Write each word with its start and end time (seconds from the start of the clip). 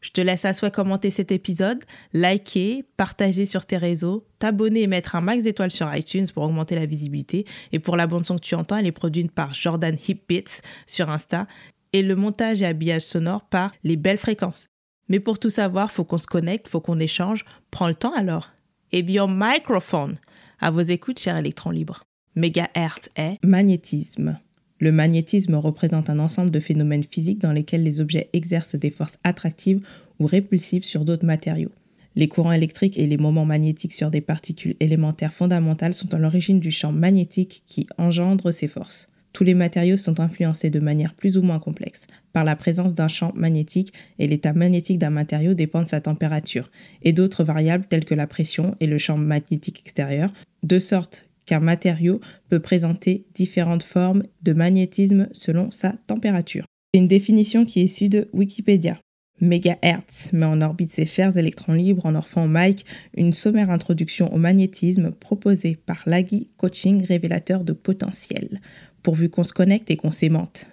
Je 0.00 0.10
te 0.10 0.20
laisse 0.20 0.44
à 0.44 0.52
souhait 0.52 0.70
commenter 0.70 1.10
cet 1.10 1.30
épisode, 1.30 1.84
liker, 2.12 2.84
partager 2.96 3.44
sur 3.44 3.66
tes 3.66 3.76
réseaux, 3.76 4.24
t'abonner 4.38 4.82
et 4.82 4.86
mettre 4.86 5.14
un 5.14 5.20
max 5.20 5.44
d'étoiles 5.44 5.70
sur 5.70 5.94
iTunes 5.94 6.26
pour 6.32 6.44
augmenter 6.44 6.74
la 6.74 6.86
visibilité. 6.86 7.46
Et 7.72 7.78
pour 7.78 7.96
la 7.96 8.06
bande 8.06 8.24
son 8.24 8.36
que 8.36 8.40
tu 8.40 8.54
entends, 8.54 8.78
elle 8.78 8.86
est 8.86 8.92
produite 8.92 9.30
par 9.30 9.52
Jordan 9.52 9.96
Hipbits 10.08 10.62
sur 10.86 11.10
Insta 11.10 11.46
et 11.92 12.02
le 12.02 12.16
montage 12.16 12.62
et 12.62 12.66
habillage 12.66 13.02
sonore 13.02 13.42
par 13.42 13.72
Les 13.84 13.96
Belles 13.96 14.18
Fréquences. 14.18 14.68
Mais 15.08 15.20
pour 15.20 15.38
tout 15.38 15.50
savoir, 15.50 15.90
faut 15.90 16.04
qu'on 16.04 16.18
se 16.18 16.26
connecte, 16.26 16.68
faut 16.68 16.80
qu'on 16.80 16.98
échange. 16.98 17.44
Prends 17.70 17.88
le 17.88 17.94
temps 17.94 18.14
alors. 18.14 18.48
Et 18.92 19.02
bien, 19.02 19.26
microphone. 19.28 20.16
À 20.60 20.70
vos 20.70 20.80
écoutes, 20.80 21.18
cher 21.18 21.36
électron 21.36 21.70
libre. 21.70 22.02
Mégahertz 22.36 23.10
est 23.16 23.34
magnétisme. 23.42 24.38
Le 24.80 24.92
magnétisme 24.92 25.54
représente 25.56 26.08
un 26.08 26.18
ensemble 26.18 26.50
de 26.50 26.58
phénomènes 26.58 27.04
physiques 27.04 27.40
dans 27.40 27.52
lesquels 27.52 27.82
les 27.82 28.00
objets 28.00 28.30
exercent 28.32 28.76
des 28.76 28.90
forces 28.90 29.18
attractives 29.24 29.86
ou 30.18 30.26
répulsives 30.26 30.84
sur 30.84 31.04
d'autres 31.04 31.26
matériaux. 31.26 31.70
Les 32.16 32.28
courants 32.28 32.52
électriques 32.52 32.98
et 32.98 33.06
les 33.06 33.18
moments 33.18 33.44
magnétiques 33.44 33.92
sur 33.92 34.10
des 34.10 34.22
particules 34.22 34.76
élémentaires 34.80 35.34
fondamentales 35.34 35.92
sont 35.92 36.12
à 36.14 36.18
l'origine 36.18 36.60
du 36.60 36.70
champ 36.70 36.92
magnétique 36.92 37.62
qui 37.66 37.86
engendre 37.98 38.50
ces 38.52 38.68
forces. 38.68 39.08
Tous 39.32 39.44
les 39.44 39.54
matériaux 39.54 39.96
sont 39.96 40.18
influencés 40.18 40.70
de 40.70 40.80
manière 40.80 41.14
plus 41.14 41.38
ou 41.38 41.42
moins 41.42 41.60
complexe 41.60 42.08
par 42.32 42.44
la 42.44 42.56
présence 42.56 42.94
d'un 42.94 43.06
champ 43.06 43.32
magnétique 43.36 43.92
et 44.18 44.26
l'état 44.26 44.54
magnétique 44.54 44.98
d'un 44.98 45.10
matériau 45.10 45.54
dépend 45.54 45.82
de 45.82 45.86
sa 45.86 46.00
température 46.00 46.70
et 47.02 47.12
d'autres 47.12 47.44
variables 47.44 47.84
telles 47.84 48.04
que 48.04 48.14
la 48.14 48.26
pression 48.26 48.74
et 48.80 48.86
le 48.86 48.98
champ 48.98 49.16
magnétique 49.16 49.80
extérieur, 49.80 50.32
de 50.64 50.78
sorte 50.80 51.29
qu'un 51.50 51.58
matériau 51.58 52.20
peut 52.48 52.60
présenter 52.60 53.26
différentes 53.34 53.82
formes 53.82 54.22
de 54.42 54.52
magnétisme 54.52 55.28
selon 55.32 55.72
sa 55.72 55.94
température. 56.06 56.64
Une 56.94 57.08
définition 57.08 57.64
qui 57.64 57.80
est 57.80 57.84
issue 57.84 58.08
de 58.08 58.28
Wikipédia. 58.32 59.00
Mégahertz 59.40 60.32
met 60.32 60.46
en 60.46 60.60
orbite 60.60 60.92
ses 60.92 61.06
chers 61.06 61.36
électrons 61.38 61.72
libres 61.72 62.06
en 62.06 62.14
au 62.14 62.46
Mike 62.46 62.84
une 63.16 63.32
sommaire 63.32 63.70
introduction 63.70 64.32
au 64.32 64.38
magnétisme 64.38 65.10
proposée 65.10 65.74
par 65.74 66.04
Lagui 66.06 66.50
Coaching 66.56 67.04
révélateur 67.04 67.64
de 67.64 67.72
potentiel, 67.72 68.60
pourvu 69.02 69.28
qu'on 69.28 69.42
se 69.42 69.52
connecte 69.52 69.90
et 69.90 69.96
qu'on 69.96 70.12
s'aimante. 70.12 70.68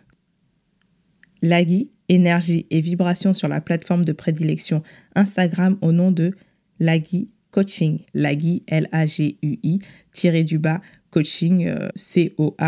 Lagui, 1.41 1.89
énergie 2.07 2.67
et 2.69 2.81
vibration 2.81 3.33
sur 3.33 3.47
la 3.47 3.61
plateforme 3.61 4.05
de 4.05 4.13
prédilection 4.13 4.81
Instagram 5.15 5.79
au 5.81 5.91
nom 5.91 6.11
de 6.11 6.35
Lagui 6.79 7.31
coaching. 7.51 7.99
Lagui, 8.13 8.63
L-A-G-U-I, 8.67 9.79
tiré 10.11 10.43
du 10.43 10.59
bas, 10.59 10.81
coaching, 11.11 11.65
euh, 11.65 11.89
C-O-A-C-H-I-N-G. 11.95 12.59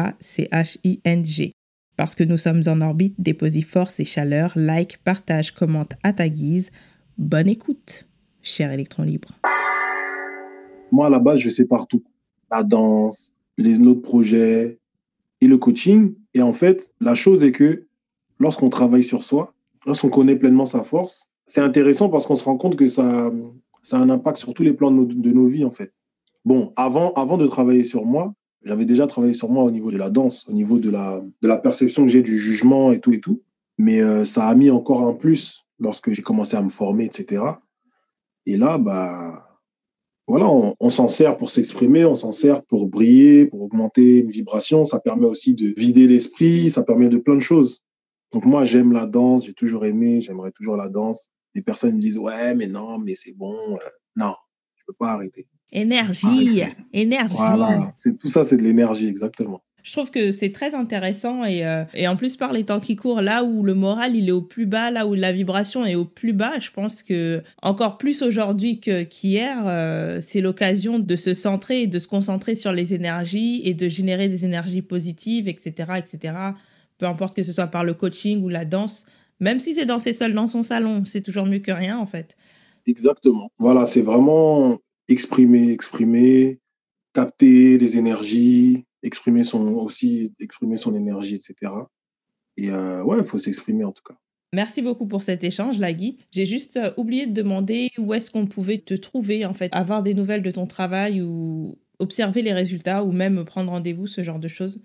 Parce 1.98 2.16
que 2.16 2.24
nous 2.24 2.38
sommes 2.38 2.62
en 2.68 2.82
orbite, 2.82 3.16
déposez 3.18 3.62
force 3.62 4.00
et 4.00 4.06
chaleur, 4.06 4.54
like, 4.56 5.00
partage, 5.04 5.52
commente 5.52 5.94
à 6.04 6.14
ta 6.14 6.30
guise. 6.30 6.72
Bonne 7.18 7.50
écoute, 7.50 8.08
cher 8.42 8.72
électron 8.72 9.04
libre. 9.04 9.30
Moi, 10.92 11.08
à 11.08 11.10
la 11.10 11.20
base, 11.20 11.40
je 11.40 11.50
sais 11.50 11.68
partout. 11.68 12.04
La 12.50 12.64
danse, 12.64 13.36
les 13.58 13.80
autres 13.82 14.02
projets 14.02 14.80
et 15.42 15.48
le 15.48 15.58
coaching. 15.58 16.16
Et 16.34 16.42
en 16.42 16.54
fait, 16.54 16.94
la 17.02 17.16
chose 17.16 17.44
est 17.44 17.52
que 17.52 17.86
lorsqu'on 18.40 18.70
travaille 18.70 19.04
sur 19.04 19.24
soi, 19.24 19.54
lorsqu'on 19.86 20.10
connaît 20.10 20.36
pleinement 20.36 20.66
sa 20.66 20.84
force, 20.84 21.30
c'est 21.54 21.62
intéressant 21.62 22.10
parce 22.10 22.26
qu'on 22.26 22.36
se 22.36 22.44
rend 22.44 22.58
compte 22.58 22.76
que 22.76 22.88
ça, 22.88 23.32
ça 23.82 23.98
a 23.98 24.02
un 24.02 24.10
impact 24.10 24.38
sur 24.38 24.54
tous 24.54 24.64
les 24.64 24.74
plans 24.74 24.92
de 24.92 25.32
nos, 25.32 25.48
vies, 25.48 25.66
en 25.66 25.72
fait. 25.72 25.94
Bon, 26.46 26.72
avant, 26.76 27.14
avant 27.14 27.38
de 27.38 27.48
travailler 27.48 27.84
sur 27.84 28.06
moi, 28.06 28.34
j'avais 28.64 28.86
déjà 28.86 29.08
travaillé 29.08 29.34
sur 29.34 29.50
moi 29.50 29.64
au 29.64 29.72
niveau 29.72 29.92
de 29.92 29.98
la 29.98 30.10
danse, 30.10 30.48
au 30.50 30.54
niveau 30.54 30.80
de 30.80 30.90
la, 30.90 31.22
de 31.42 31.48
la 31.48 31.58
perception 31.58 32.04
que 32.04 32.10
j'ai 32.10 32.22
du 32.22 32.38
jugement 32.38 32.92
et 32.92 33.00
tout 33.00 33.14
et 33.14 33.20
tout. 33.20 33.42
Mais 33.78 34.02
euh, 34.02 34.26
ça 34.26 34.48
a 34.48 34.56
mis 34.56 34.70
encore 34.70 35.04
un 35.04 35.14
plus 35.14 35.66
lorsque 35.80 36.12
j'ai 36.12 36.22
commencé 36.22 36.58
à 36.58 36.62
me 36.62 36.70
former, 36.70 37.06
etc. 37.06 37.44
Et 38.46 38.58
là, 38.58 38.78
bah, 38.78 39.60
voilà, 40.28 40.48
on, 40.48 40.90
s'en 40.90 41.08
sert 41.08 41.38
pour 41.38 41.50
s'exprimer, 41.50 42.04
on 42.06 42.16
s'en 42.16 42.32
sert 42.32 42.64
pour 42.64 42.90
briller, 42.90 43.46
pour 43.46 43.62
augmenter 43.62 44.20
une 44.20 44.30
vibration. 44.30 44.84
Ça 44.84 45.00
permet 45.00 45.26
aussi 45.26 45.56
de 45.56 45.74
vider 45.78 46.08
l'esprit, 46.08 46.70
ça 46.70 46.84
permet 46.84 47.10
de 47.10 47.18
plein 47.18 47.36
de 47.36 47.42
choses. 47.42 47.80
Donc 48.34 48.46
moi, 48.46 48.64
j'aime 48.64 48.92
la 48.92 49.06
danse, 49.06 49.46
j'ai 49.46 49.54
toujours 49.54 49.86
aimé, 49.86 50.22
j'aimerais 50.22 50.52
toujours 50.52 50.76
la 50.76 50.90
danse 50.90 51.32
des 51.56 51.62
personnes 51.62 51.96
me 51.96 52.02
disent 52.02 52.18
ouais 52.18 52.56
mais 52.56 52.68
non 52.68 53.00
mais 53.00 53.16
c'est 53.16 53.34
bon 53.34 53.76
euh, 53.76 53.90
non 54.16 54.34
je 54.76 54.84
peux 54.88 54.94
pas 54.94 55.14
arrêter 55.14 55.48
énergie 55.72 56.62
énergie 56.94 57.38
voilà. 57.38 57.94
tout 58.04 58.32
ça 58.32 58.44
c'est 58.44 58.58
de 58.58 58.64
l'énergie 58.64 59.08
exactement 59.08 59.62
je 59.84 59.94
trouve 59.94 60.12
que 60.12 60.32
c'est 60.32 60.52
très 60.52 60.76
intéressant 60.76 61.46
et, 61.46 61.66
euh, 61.66 61.84
et, 61.94 62.08
en 62.08 62.16
plus 62.16 62.38
par 62.38 62.52
les 62.52 62.66
temps 62.66 62.80
qui 62.80 62.96
courent, 62.96 63.22
là 63.22 63.44
où 63.44 63.64
le 63.64 63.74
moral 63.74 64.16
il 64.16 64.30
est 64.30 64.34
au 64.34 64.42
plus 64.42 64.66
bas, 64.66 64.92
là 64.92 65.08
où 65.08 65.14
la 65.14 65.32
vibration 65.32 65.86
est 65.86 65.96
au 65.96 66.06
plus 66.06 66.34
bas, 66.34 66.60
je 66.60 66.70
pense 66.72 67.02
que 67.02 67.42
encore 67.62 67.98
plus 67.98 68.22
aujourd'hui 68.22 68.80
qu'hier, 68.80 69.64
euh, 69.66 70.20
c'est 70.22 70.42
l'occasion 70.42 71.00
de 71.00 71.16
se 71.16 71.34
centrer 71.34 71.84
et 71.84 71.88
de 71.88 71.98
se 71.98 72.08
concentrer 72.08 72.56
sur 72.56 72.72
les 72.72 72.94
énergies 72.94 73.62
et 73.64 73.74
de 73.74 73.88
générer 73.88 74.28
des 74.28 74.46
énergies 74.46 74.82
positives, 74.82 75.48
etc., 75.48 75.94
etc. 75.98 76.36
Peu 76.98 77.06
importe 77.06 77.36
que 77.36 77.44
ce 77.44 77.54
soit 77.54 77.68
par 77.68 77.84
le 77.84 77.94
coaching 77.94 78.44
ou 78.44 78.50
la 78.50 78.66
danse, 78.66 79.06
même 79.40 79.60
si 79.60 79.74
c'est 79.74 79.86
danser 79.86 80.14
seul 80.14 80.34
dans 80.34 80.48
son 80.48 80.64
salon, 80.64 81.04
c'est 81.06 81.22
toujours 81.22 81.46
mieux 81.46 81.60
que 81.60 81.72
rien 81.72 81.98
en 81.98 82.06
fait. 82.06 82.36
Exactement. 82.86 83.52
Voilà, 83.58 83.86
c'est 83.86 84.02
vraiment 84.02 84.80
exprimer, 85.08 85.72
exprimer, 85.72 86.60
capter 87.14 87.78
les 87.78 87.98
énergies, 87.98 88.86
exprimer 89.04 89.44
son 89.44 89.68
aussi 89.74 90.34
exprimer 90.40 90.78
son 90.78 90.96
énergie, 90.96 91.36
etc. 91.36 91.72
Et 92.58 92.70
euh, 92.70 93.04
ouais, 93.04 93.18
il 93.20 93.24
faut 93.24 93.38
s'exprimer 93.38 93.84
en 93.84 93.92
tout 93.92 94.04
cas. 94.04 94.16
Merci 94.54 94.82
beaucoup 94.82 95.06
pour 95.06 95.22
cet 95.22 95.44
échange, 95.44 95.78
Lagui. 95.80 96.18
J'ai 96.32 96.46
juste 96.46 96.78
euh, 96.78 96.92
oublié 96.98 97.28
de 97.28 97.34
demander 97.34 97.90
où 98.00 98.14
est-ce 98.16 98.32
qu'on 98.32 98.48
pouvait 98.48 98.80
te 98.80 98.96
trouver, 98.96 99.46
en 99.46 99.54
fait, 99.54 99.74
avoir 99.76 100.02
des 100.02 100.16
nouvelles 100.16 100.42
de 100.42 100.50
ton 100.50 100.66
travail 100.66 101.22
ou 101.22 101.78
observer 102.00 102.42
les 102.42 102.54
résultats 102.54 103.04
ou 103.04 103.12
même 103.12 103.46
prendre 103.46 103.70
rendez-vous, 103.70 104.08
ce 104.08 104.24
genre 104.24 104.40
de 104.40 104.48
choses? 104.48 104.82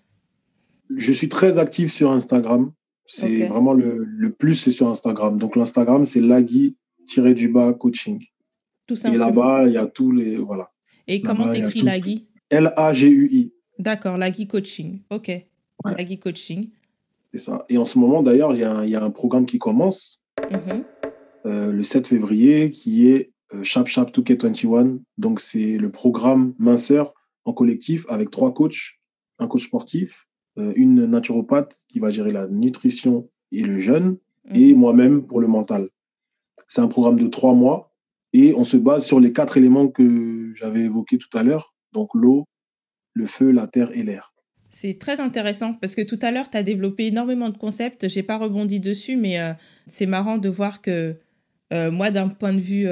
Je 0.94 1.12
suis 1.12 1.30
très 1.30 1.58
actif 1.58 1.90
sur 1.90 2.12
Instagram. 2.12 2.72
C'est 3.06 3.46
vraiment 3.46 3.74
le, 3.74 4.02
le 4.04 4.32
plus, 4.32 4.54
c'est 4.54 4.70
sur 4.70 4.88
Instagram. 4.88 5.38
Donc 5.38 5.56
l'Instagram, 5.56 6.04
c'est 6.06 6.20
Lagui-du-bas 6.20 7.74
coaching. 7.74 8.22
Tout 8.86 8.96
simplement. 8.96 9.24
Et 9.24 9.26
là-bas, 9.26 9.64
il 9.66 9.72
y 9.72 9.76
a 9.76 9.86
tous 9.86 10.12
les. 10.12 10.36
Voilà. 10.36 10.70
Et 11.06 11.20
comment 11.20 11.50
t'écris 11.50 11.82
Lagui? 11.82 12.28
L-A-G-U-I. 12.50 13.52
D'accord, 13.78 14.16
Lagui 14.16 14.46
Coaching. 14.46 15.00
OK. 15.10 15.30
Lagui 15.84 16.18
Coaching. 16.18 16.70
C'est 17.32 17.40
ça. 17.40 17.64
Et 17.68 17.78
en 17.78 17.84
ce 17.84 17.98
moment, 17.98 18.22
d'ailleurs, 18.22 18.54
il 18.54 18.58
y, 18.58 18.90
y, 18.90 18.94
a 18.94 19.02
un 19.02 19.10
programme 19.10 19.44
qui 19.44 19.58
commence 19.58 20.22
mm-hmm. 20.38 20.84
euh, 21.46 21.72
le 21.72 21.82
7 21.82 22.06
février 22.06 22.70
qui 22.70 23.08
est 23.08 23.32
euh, 23.52 23.62
Chap 23.64 23.88
Chap 23.88 24.10
2K21. 24.12 25.00
Donc, 25.18 25.40
c'est 25.40 25.76
le 25.76 25.90
programme 25.90 26.54
minceur 26.58 27.12
en 27.44 27.52
collectif 27.52 28.06
avec 28.08 28.30
trois 28.30 28.54
coachs, 28.54 29.00
un 29.38 29.48
coach 29.48 29.64
sportif, 29.64 30.28
une 30.56 31.06
naturopathe 31.06 31.84
qui 31.88 31.98
va 31.98 32.10
gérer 32.10 32.30
la 32.30 32.46
nutrition 32.46 33.28
et 33.50 33.62
le 33.62 33.78
jeûne, 33.78 34.18
et 34.52 34.72
mhm. 34.72 34.78
moi-même 34.78 35.22
pour 35.26 35.40
le 35.40 35.46
mental. 35.46 35.88
C'est 36.68 36.80
un 36.80 36.88
programme 36.88 37.18
de 37.18 37.26
trois 37.26 37.54
mois 37.54 37.92
et 38.32 38.54
on 38.54 38.64
se 38.64 38.76
base 38.76 39.06
sur 39.06 39.20
les 39.20 39.32
quatre 39.32 39.56
éléments 39.56 39.88
que 39.88 40.52
j'avais 40.56 40.80
évoqués 40.80 41.18
tout 41.18 41.36
à 41.36 41.42
l'heure, 41.42 41.74
donc 41.92 42.10
l'eau, 42.14 42.46
le 43.12 43.26
feu, 43.26 43.50
la 43.50 43.66
terre 43.66 43.90
et 43.96 44.02
l'air. 44.02 44.34
C'est 44.70 44.98
très 44.98 45.20
intéressant 45.20 45.74
parce 45.74 45.94
que 45.94 46.02
tout 46.02 46.18
à 46.20 46.32
l'heure, 46.32 46.50
tu 46.50 46.56
as 46.56 46.64
développé 46.64 47.06
énormément 47.06 47.48
de 47.48 47.56
concepts. 47.56 48.08
J'ai 48.08 48.24
pas 48.24 48.38
rebondi 48.38 48.80
dessus, 48.80 49.16
mais 49.16 49.38
euh, 49.38 49.52
c'est 49.86 50.06
marrant 50.06 50.36
de 50.36 50.48
voir 50.48 50.82
que 50.82 51.14
euh, 51.72 51.92
moi, 51.92 52.10
d'un 52.10 52.28
point 52.28 52.52
de 52.52 52.60
vue 52.60 52.88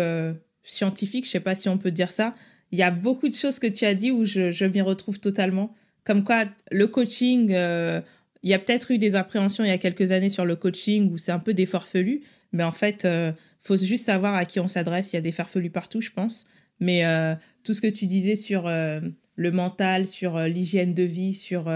scientifique, 0.63 1.25
je 1.25 1.31
sais 1.31 1.41
pas 1.41 1.57
si 1.57 1.69
on 1.69 1.79
peut 1.79 1.91
dire 1.91 2.13
ça, 2.13 2.35
il 2.71 2.79
y 2.79 2.83
a 2.83 2.93
beaucoup 2.93 3.29
de 3.29 3.35
choses 3.35 3.59
que 3.59 3.67
tu 3.67 3.85
as 3.85 3.95
dit 3.95 4.13
où 4.13 4.25
je, 4.25 4.53
je 4.53 4.65
m'y 4.65 4.81
retrouve 4.81 5.19
totalement. 5.19 5.75
Comme 6.05 6.25
quoi, 6.25 6.47
le 6.71 6.87
coaching, 6.87 7.53
euh, 7.53 8.01
il 8.43 8.51
y 8.51 8.55
a 8.55 8.59
peut-être 8.59 8.91
eu 8.91 8.99
des 8.99 9.15
appréhensions 9.15 9.65
il 9.65 9.69
y 9.69 9.73
a 9.73 9.79
quelques 9.79 10.13
années 10.13 10.29
sur 10.29 10.45
le 10.45 10.57
coaching 10.57 11.11
où 11.13 11.19
c'est 11.19 11.33
un 11.33 11.39
peu 11.39 11.55
des 11.55 11.67
farfelus, 11.67 12.23
mais 12.53 12.65
en 12.65 12.73
fait, 12.73 13.05
euh, 13.05 13.33
faut 13.61 13.77
juste 13.77 14.07
savoir 14.07 14.35
à 14.35 14.45
qui 14.45 14.61
on 14.61 14.69
s'adresse. 14.69 15.13
Il 15.13 15.17
y 15.17 15.19
a 15.19 15.23
des 15.23 15.33
farfelus 15.33 15.71
partout, 15.71 16.01
je 16.01 16.11
pense. 16.11 16.47
Mais 16.81 17.05
euh, 17.05 17.35
tout 17.63 17.75
ce 17.75 17.81
que 17.81 17.87
tu 17.87 18.07
disais 18.07 18.35
sur 18.35 18.67
euh, 18.67 19.01
le 19.35 19.51
mental, 19.51 20.07
sur 20.07 20.37
euh, 20.37 20.49
l'hygiène 20.49 20.95
de 20.95 21.03
vie, 21.03 21.33
sur... 21.33 21.71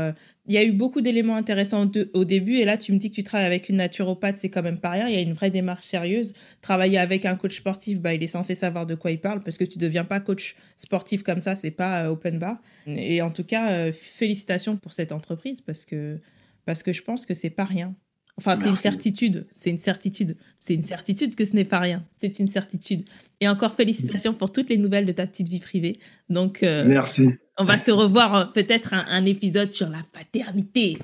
Il 0.47 0.55
y 0.55 0.58
a 0.58 0.64
eu 0.64 0.73
beaucoup 0.73 1.00
d'éléments 1.00 1.37
intéressants 1.37 1.91
au 2.14 2.25
début, 2.25 2.58
et 2.58 2.64
là, 2.64 2.79
tu 2.79 2.93
me 2.93 2.99
dis 2.99 3.11
que 3.11 3.17
tu 3.17 3.25
travailles 3.25 3.47
avec 3.47 3.69
une 3.69 3.76
naturopathe, 3.76 4.38
c'est 4.38 4.50
quand 4.50 4.62
même 4.62 4.79
pas 4.79 4.91
rien. 4.91 5.08
Il 5.08 5.14
y 5.14 5.19
a 5.19 5.20
une 5.20 5.32
vraie 5.32 5.50
démarche 5.50 5.87
sérieuse. 5.87 6.35
Travailler 6.62 6.99
avec 6.99 7.26
un 7.26 7.35
coach 7.35 7.56
sportif, 7.56 8.00
bah, 8.00 8.14
il 8.14 8.23
est 8.23 8.29
censé 8.29 8.55
savoir 8.55 8.87
de 8.87 8.94
quoi 8.94 9.11
il 9.11 9.20
parle, 9.20 9.43
parce 9.43 9.58
que 9.58 9.64
tu 9.64 9.79
deviens 9.79 10.05
pas 10.05 10.20
coach 10.20 10.55
sportif 10.76 11.23
comme 11.23 11.41
ça, 11.41 11.56
c'est 11.56 11.70
pas 11.73 12.11
open 12.11 12.38
bar. 12.38 12.61
Et 12.87 13.23
en 13.23 13.31
tout 13.31 13.44
cas, 13.44 13.91
félicitations 13.93 14.76
pour 14.76 14.93
cette 14.93 15.11
entreprise, 15.12 15.61
parce 15.61 15.85
que, 15.85 16.19
parce 16.64 16.82
que 16.82 16.93
je 16.93 17.02
pense 17.02 17.26
que 17.26 17.35
c'est 17.35 17.50
pas 17.50 17.64
rien. 17.64 17.94
Enfin, 18.38 18.55
c'est 18.55 18.69
une 18.69 18.76
certitude. 18.76 19.47
C'est 19.52 19.70
une 19.70 19.79
certitude. 19.79 20.37
C'est 20.59 20.75
une 20.75 20.82
certitude 20.82 21.35
que 21.35 21.44
ce 21.44 21.55
n'est 21.55 21.64
pas 21.64 21.79
rien. 21.79 22.05
C'est 22.19 22.38
une 22.38 22.49
certitude. 22.49 23.05
Et 23.41 23.49
encore 23.49 23.75
félicitations 23.75 24.35
pour 24.35 24.52
toutes 24.52 24.69
les 24.69 24.76
nouvelles 24.76 25.06
de 25.06 25.12
ta 25.12 25.26
petite 25.26 25.49
vie 25.49 25.59
privée. 25.59 25.99
Donc, 26.29 26.62
euh, 26.62 26.85
merci. 26.87 27.23
On 27.58 27.64
va 27.64 27.79
se 27.79 27.91
revoir 27.91 28.35
euh, 28.35 28.44
peut-être 28.44 28.93
un, 28.93 29.25
épisode 29.25 29.73
sur 29.73 29.88
la 29.88 30.00
paternité. 30.12 30.99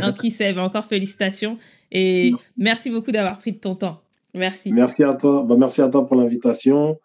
Donc, 0.00 0.14
qui 0.20 0.30
sait, 0.30 0.56
encore 0.56 0.86
félicitations. 0.86 1.58
Et 1.92 2.32
merci, 2.56 2.88
beaucoup 2.88 3.12
d'avoir 3.12 3.38
pris 3.38 3.52
de 3.52 3.58
ton 3.58 3.74
temps. 3.74 4.00
Merci. 4.34 4.72
Merci 4.72 5.04
à 5.04 5.14
toi. 5.14 5.44
Bah, 5.46 5.56
merci 5.58 5.82
à 5.82 5.90
toi 5.90 6.06
pour 6.06 6.16
l'invitation. 6.16 6.98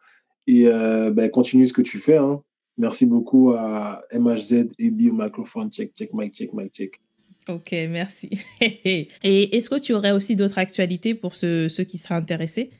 Et 0.47 0.67
euh, 0.67 1.11
bah, 1.11 1.27
continue 1.27 1.67
ce 1.67 1.73
que 1.73 1.81
tu 1.81 1.97
fais. 1.97 2.15
Hein. 2.15 2.41
Merci 2.77 3.05
beaucoup 3.05 3.51
à 3.51 4.01
MHZ 4.13 4.67
et 4.79 4.91
Bio 4.91 5.13
Microphone. 5.13 5.69
Check, 5.69 5.93
check, 5.93 6.13
mic, 6.13 6.33
check, 6.33 6.53
mic, 6.53 6.71
check. 6.71 7.01
Ok, 7.49 7.71
merci. 7.89 8.29
Et 8.59 9.07
est-ce 9.23 9.69
que 9.69 9.79
tu 9.79 9.93
aurais 9.93 10.11
aussi 10.11 10.35
d'autres 10.35 10.57
actualités 10.57 11.13
pour 11.13 11.35
ceux, 11.35 11.67
qui 11.67 11.99
seraient 11.99 12.15
intéressés 12.15 12.71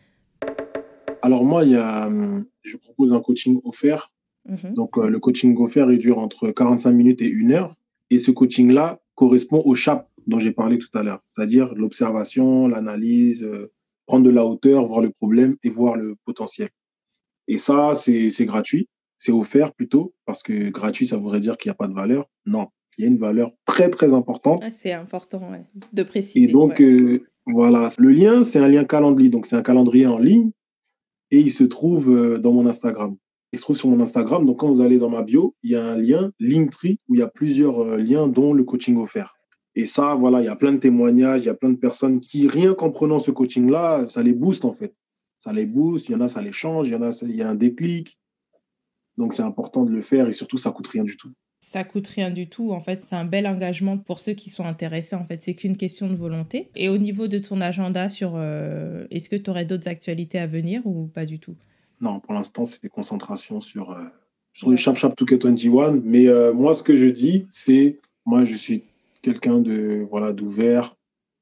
Alors 1.22 1.44
moi, 1.44 1.64
il 1.64 1.72
y 1.72 1.76
a, 1.76 2.10
je 2.64 2.78
propose 2.78 3.14
un 3.14 3.20
coaching 3.20 3.62
offert. 3.64 4.12
Mhm. 4.48 4.74
Donc 4.74 4.98
euh, 4.98 5.08
le 5.08 5.20
coaching 5.20 5.56
offert, 5.58 5.92
il 5.92 5.98
dure 5.98 6.20
entre 6.20 6.52
45 6.52 6.92
minutes 6.92 7.22
et 7.22 7.28
une 7.28 7.52
heure. 7.52 7.76
Et 8.10 8.18
ce 8.18 8.32
coaching-là 8.32 9.00
correspond 9.16 9.62
au 9.66 9.76
CHAP 9.76 10.08
dont 10.28 10.40
j'ai 10.40 10.52
parlé 10.52 10.78
tout 10.78 10.90
à 10.96 11.04
l'heure, 11.04 11.22
c'est-à-dire 11.34 11.74
l'observation, 11.76 12.68
l'analyse, 12.68 13.44
euh, 13.44 13.72
prendre 14.08 14.26
de 14.26 14.32
la 14.32 14.46
hauteur, 14.46 14.86
voir 14.86 15.02
le 15.02 15.12
problème 15.12 15.56
et 15.64 15.70
voir 15.70 15.96
le 15.96 16.16
potentiel. 16.26 16.70
Et 17.48 17.58
ça, 17.58 17.94
c'est 17.94 18.46
gratuit, 18.46 18.88
c'est 19.20 19.32
offert 19.32 19.74
plutôt, 19.74 20.16
parce 20.26 20.42
que 20.42 20.70
gratuit, 20.70 21.06
ça 21.06 21.18
voudrait 21.18 21.40
dire 21.40 21.58
qu'il 21.58 21.70
n'y 21.70 21.74
a 21.74 21.76
pas 21.76 21.88
de 21.88 21.94
valeur. 21.94 22.28
Non, 22.48 22.70
il 22.98 23.04
y 23.04 23.06
a 23.06 23.08
une 23.08 23.18
valeur 23.18 23.52
très, 23.66 23.90
très 23.92 24.16
importante. 24.16 24.64
Ah, 24.66 24.72
c'est 24.72 24.94
important 24.94 25.52
de 25.94 26.04
préciser. 26.04 26.50
Et 26.50 26.52
donc, 26.52 26.82
euh, 26.82 27.28
voilà, 27.46 27.90
le 28.00 28.10
lien, 28.10 28.44
c'est 28.44 28.60
un 28.60 28.68
lien 28.68 28.84
calendrier. 28.84 29.30
Donc, 29.30 29.46
c'est 29.46 29.56
un 29.56 29.62
calendrier 29.62 30.08
en 30.08 30.18
ligne 30.18 30.52
et 31.30 31.40
il 31.40 31.52
se 31.52 31.64
trouve 31.64 32.40
dans 32.40 32.52
mon 32.52 32.66
Instagram. 32.66 33.16
Il 33.56 33.58
se 33.58 33.64
trouve 33.64 33.78
sur 33.78 33.88
mon 33.88 34.02
Instagram. 34.02 34.46
Donc, 34.46 34.60
quand 34.60 34.68
vous 34.68 34.82
allez 34.82 34.98
dans 34.98 35.10
ma 35.10 35.24
bio, 35.24 35.56
il 35.64 35.72
y 35.72 35.76
a 35.76 35.86
un 35.86 35.96
lien 35.96 36.34
Linktree 36.42 37.00
où 37.08 37.16
il 37.16 37.20
y 37.20 37.24
a 37.24 37.30
plusieurs 37.30 37.80
euh, 37.80 37.96
liens, 37.96 38.28
dont 38.28 38.52
le 38.52 38.66
coaching 38.66 38.98
offert. 38.98 39.38
Et 39.76 39.86
ça, 39.86 40.14
voilà, 40.14 40.42
il 40.42 40.46
y 40.46 40.50
a 40.50 40.58
plein 40.58 40.74
de 40.74 40.78
témoignages, 40.78 41.44
il 41.44 41.46
y 41.46 41.50
a 41.50 41.54
plein 41.54 41.70
de 41.70 41.78
personnes 41.78 42.20
qui, 42.20 42.50
rien 42.50 42.74
qu'en 42.74 42.92
prenant 42.92 43.18
ce 43.18 43.32
coaching-là, 43.32 44.10
ça 44.10 44.24
les 44.24 44.34
booste 44.34 44.66
en 44.66 44.74
fait. 44.74 44.94
Ça 45.40 45.54
les 45.54 45.66
booste, 45.66 46.10
il 46.10 46.12
y 46.12 46.16
en 46.16 46.20
a, 46.20 46.28
ça 46.28 46.42
les 46.42 46.52
change, 46.52 46.90
il 46.90 46.92
y 46.92 46.96
en 46.98 47.02
a, 47.02 47.18
il 47.22 47.34
y 47.34 47.42
a 47.44 47.50
un 47.50 47.56
déclic. 47.56 48.20
Donc, 49.18 49.34
c'est 49.34 49.42
important 49.42 49.86
de 49.86 49.92
le 49.92 50.02
faire 50.02 50.28
et 50.28 50.34
surtout, 50.34 50.58
ça 50.58 50.72
coûte 50.72 50.88
rien 50.88 51.06
du 51.06 51.16
tout 51.16 51.32
ça 51.62 51.84
coûte 51.84 52.08
rien 52.08 52.30
du 52.30 52.48
tout. 52.48 52.72
En 52.72 52.80
fait, 52.80 53.02
c'est 53.02 53.16
un 53.16 53.26
bel 53.26 53.48
engagement 53.48 53.98
pour 53.98 54.20
ceux 54.20 54.34
qui 54.34 54.52
sont 54.52 54.66
intéressés. 54.66 55.16
En 55.16 55.26
fait, 55.26 55.42
c'est 55.42 55.56
qu'une 55.56 55.76
question 55.76 56.08
de 56.08 56.16
volonté. 56.16 56.70
Et 56.76 56.90
au 56.90 56.98
niveau 56.98 57.28
de 57.28 57.40
ton 57.40 57.60
agenda, 57.60 58.08
sur 58.08 58.34
euh, 58.36 59.08
est-ce 59.10 59.30
que 59.30 59.36
tu 59.36 59.50
aurais 59.50 59.66
d'autres 59.66 59.88
actualités 59.88 60.38
à 60.38 60.46
venir 60.46 60.86
ou 60.86 61.08
pas 61.08 61.26
du 61.26 61.40
tout? 61.40 61.56
Non, 62.02 62.20
pour 62.20 62.34
l'instant, 62.34 62.66
c'est 62.66 62.82
des 62.82 62.90
concentrations 62.90 63.62
sur, 63.62 63.92
euh, 63.92 64.04
sur 64.54 64.70
le 64.70 64.76
Chap 64.76 64.98
Chap 64.98 65.18
2K21. 65.18 66.02
Mais 66.04 66.28
euh, 66.28 66.54
moi, 66.54 66.74
ce 66.74 66.84
que 66.84 66.96
je 66.96 67.08
dis, 67.08 67.46
c'est 67.50 68.00
moi, 68.26 68.44
je 68.44 68.56
suis 68.56 68.84
quelqu'un 69.22 69.60
de 69.60 70.06
voilà 70.10 70.34
d'ouvert. 70.34 70.96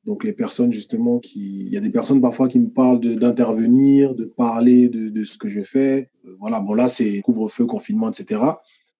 Donc 0.05 0.25
les 0.25 0.33
personnes 0.33 0.71
justement 0.71 1.19
qui, 1.19 1.61
il 1.61 1.69
y 1.69 1.77
a 1.77 1.79
des 1.79 1.89
personnes 1.89 2.19
parfois 2.19 2.49
qui 2.49 2.59
me 2.59 2.67
parlent 2.67 2.99
d'intervenir, 2.99 4.15
de, 4.15 4.25
parler 4.25 4.89
de, 4.89 5.07
de, 5.07 5.23
ce 5.23 5.37
que 5.37 5.47
je 5.47 5.61
fais. 5.61 6.09
Voilà, 6.39 6.59
bon 6.59 6.73
là 6.73 6.89
c'est 6.89 7.21
couvre-feu, 7.21 7.65
confinement, 7.65 8.11
etc. 8.11 8.41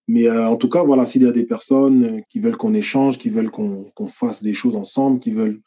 Mais 0.08 0.28
euh, 0.28 0.48
en 0.48 0.58
tout 0.58 0.70
cas, 0.70 0.84
voilà, 0.84 1.06
s'il 1.06 1.24
y 1.24 1.28
a 1.28 1.32
des 1.32 1.46
personnes 1.46 2.04
euh, 2.04 2.22
qui 2.30 2.40
veulent 2.40 2.58
qu'on 2.58 2.74
échange, 2.74 3.18
qui 3.18 3.30
veulent 3.30 3.52
qu'on 3.52 4.08
fasse 4.08 4.44
des 4.44 4.54
choses 4.54 4.76
ensemble, 4.76 5.20
qui 5.20 5.32
veulent 5.32 5.62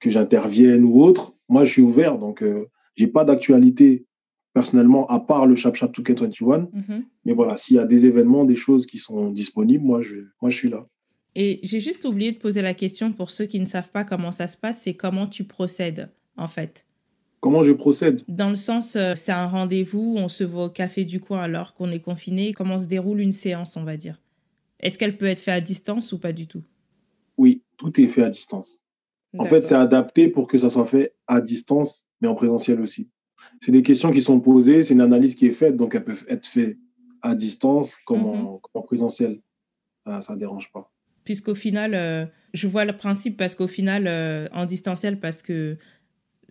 que 0.00 0.10
j'intervienne 0.10 0.84
ou 0.84 1.02
autre, 1.02 1.34
moi, 1.48 1.64
je 1.64 1.72
suis 1.72 1.82
ouvert. 1.82 2.18
Donc, 2.18 2.42
euh, 2.42 2.66
j'ai 2.96 3.06
pas 3.06 3.24
d'actualité 3.24 4.06
personnellement, 4.54 5.06
à 5.06 5.20
part 5.20 5.46
le 5.46 5.54
Chap 5.54 5.74
Chap 5.74 5.92
2K21. 5.92 6.68
Mhm. 6.72 7.04
Mais 7.24 7.32
voilà, 7.32 7.56
s'il 7.56 7.76
y 7.76 7.78
a 7.78 7.86
des 7.86 8.06
événements, 8.06 8.44
des 8.44 8.54
choses 8.54 8.86
qui 8.86 8.98
sont 8.98 9.30
disponibles, 9.30 9.84
moi, 9.84 10.00
je, 10.00 10.16
moi, 10.40 10.50
je 10.50 10.56
suis 10.56 10.68
là. 10.68 10.86
Et 11.34 11.60
j'ai 11.62 11.80
juste 11.80 12.04
oublié 12.04 12.32
de 12.32 12.38
poser 12.38 12.60
la 12.60 12.74
question 12.74 13.12
pour 13.12 13.30
ceux 13.30 13.46
qui 13.46 13.58
ne 13.58 13.66
savent 13.66 13.90
pas 13.90 14.04
comment 14.04 14.32
ça 14.32 14.46
se 14.46 14.56
passe, 14.56 14.82
c'est 14.82 14.94
comment 14.94 15.26
tu 15.26 15.44
procèdes, 15.44 16.10
en 16.36 16.48
fait. 16.48 16.86
Comment 17.40 17.62
je 17.62 17.72
procède? 17.72 18.22
Dans 18.28 18.50
le 18.50 18.56
sens, 18.56 18.94
euh, 18.96 19.14
c'est 19.16 19.32
un 19.32 19.48
rendez-vous, 19.48 20.14
on 20.16 20.28
se 20.28 20.44
voit 20.44 20.66
au 20.66 20.70
café 20.70 21.04
du 21.04 21.20
coin 21.20 21.42
alors 21.42 21.74
qu'on 21.74 21.90
est 21.90 22.00
confiné. 22.00 22.52
Comment 22.52 22.78
se 22.78 22.86
déroule 22.86 23.20
une 23.20 23.32
séance, 23.32 23.76
on 23.76 23.82
va 23.82 23.96
dire? 23.96 24.20
Est-ce 24.78 24.98
qu'elle 24.98 25.16
peut 25.16 25.26
être 25.26 25.40
faite 25.40 25.54
à 25.54 25.60
distance 25.60 26.12
ou 26.12 26.18
pas 26.18 26.32
du 26.32 26.46
tout? 26.46 26.62
Oui, 27.38 27.62
tout 27.78 28.00
est 28.00 28.06
fait 28.06 28.22
à 28.22 28.28
distance. 28.28 28.80
En 29.38 29.46
fait, 29.46 29.62
c'est 29.62 29.74
adapté 29.74 30.28
pour 30.28 30.46
que 30.46 30.58
ça 30.58 30.68
soit 30.68 30.84
fait 30.84 31.14
à 31.26 31.40
distance, 31.40 32.06
mais 32.20 32.28
en 32.28 32.34
présentiel 32.34 32.80
aussi. 32.80 33.08
C'est 33.60 33.72
des 33.72 33.82
questions 33.82 34.10
qui 34.10 34.20
sont 34.20 34.40
posées, 34.40 34.82
c'est 34.82 34.94
une 34.94 35.00
analyse 35.00 35.34
qui 35.34 35.46
est 35.46 35.52
faite, 35.52 35.76
donc 35.76 35.94
elles 35.94 36.04
peuvent 36.04 36.24
être 36.28 36.46
faites 36.46 36.76
à 37.22 37.34
distance 37.34 37.96
comme, 37.96 38.24
en, 38.26 38.60
mhm. 38.74 38.82
présentiel. 38.84 39.40
ça 40.06 40.34
ne 40.34 40.38
dérange 40.38 40.70
pas. 40.72 40.90
Puisqu'au 41.24 41.54
final, 41.54 41.94
euh, 41.94 42.26
je 42.52 42.66
vois 42.66 42.84
le 42.84 42.96
principe 42.96 43.36
parce 43.36 43.54
qu'au 43.54 43.68
final, 43.68 44.06
euh, 44.06 44.48
en 44.52 44.66
distanciel, 44.66 45.20
parce 45.20 45.40
que 45.40 45.76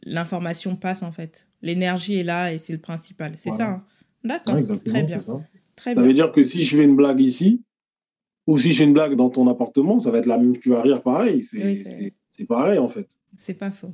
l'information 0.03 0.75
passe 0.75 1.03
en 1.03 1.11
fait. 1.11 1.47
L'énergie 1.61 2.15
est 2.15 2.23
là 2.23 2.53
et 2.53 2.57
c'est 2.57 2.73
le 2.73 2.79
principal. 2.79 3.33
C'est 3.37 3.51
ça. 3.51 3.67
Hein. 3.67 3.85
D'accord. 4.23 4.61
très 4.85 5.03
bien. 5.03 5.19
Ça, 5.19 5.33
très 5.75 5.95
ça 5.95 6.01
veut 6.01 6.13
dire 6.13 6.31
que 6.31 6.47
si 6.49 6.61
je 6.61 6.77
fais 6.77 6.85
une 6.85 6.95
blague 6.95 7.19
ici, 7.19 7.63
ou 8.47 8.57
si 8.57 8.71
j'ai 8.71 8.85
une 8.85 8.93
blague 8.93 9.15
dans 9.15 9.29
ton 9.29 9.47
appartement, 9.47 9.99
ça 9.99 10.11
va 10.11 10.19
être 10.19 10.25
la 10.25 10.37
même. 10.37 10.57
Tu 10.57 10.69
vas 10.69 10.81
rire 10.81 11.01
pareil. 11.01 11.43
C'est 11.43 12.45
pareil 12.47 12.79
en 12.79 12.87
fait. 12.87 13.19
C'est 13.35 13.53
pas 13.53 13.71
faux. 13.71 13.93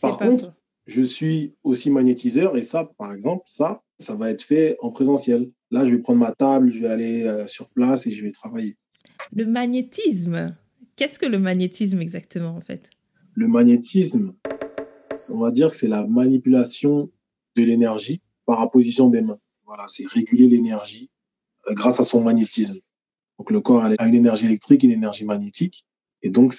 Par 0.00 0.18
contre, 0.18 0.54
je 0.86 1.02
suis 1.02 1.54
aussi 1.62 1.90
magnétiseur 1.90 2.56
et 2.56 2.62
ça, 2.62 2.90
par 2.98 3.12
exemple, 3.12 3.44
ça, 3.46 3.82
ça 3.98 4.14
va 4.14 4.30
être 4.30 4.42
fait 4.42 4.76
en 4.80 4.90
présentiel. 4.90 5.50
Là, 5.70 5.84
je 5.84 5.90
vais 5.90 5.98
prendre 5.98 6.18
ma 6.18 6.32
table, 6.32 6.70
je 6.70 6.80
vais 6.80 6.88
aller 6.88 7.24
euh, 7.24 7.46
sur 7.46 7.70
place 7.70 8.06
et 8.06 8.10
je 8.10 8.24
vais 8.24 8.32
travailler. 8.32 8.76
Le 9.34 9.46
magnétisme. 9.46 10.56
Qu'est-ce 10.96 11.18
que 11.18 11.26
le 11.26 11.38
magnétisme 11.38 12.00
exactement 12.00 12.54
en 12.56 12.60
fait? 12.60 12.90
Le 13.34 13.48
magnétisme, 13.48 14.34
on 15.30 15.38
va 15.38 15.50
dire 15.50 15.70
que 15.70 15.76
c'est 15.76 15.88
la 15.88 16.06
manipulation 16.06 17.10
de 17.56 17.62
l'énergie 17.62 18.20
par 18.44 18.60
apposition 18.60 19.08
des 19.08 19.22
mains. 19.22 19.38
Voilà, 19.64 19.84
c'est 19.88 20.06
réguler 20.06 20.48
l'énergie 20.48 21.10
euh, 21.68 21.74
grâce 21.74 22.00
à 22.00 22.04
son 22.04 22.22
magnétisme. 22.22 22.78
Donc 23.38 23.50
le 23.50 23.60
corps 23.60 23.84
a 23.84 24.06
une 24.06 24.14
énergie 24.14 24.46
électrique, 24.46 24.82
une 24.82 24.90
énergie 24.90 25.24
magnétique. 25.24 25.86
Et 26.22 26.30
donc, 26.30 26.54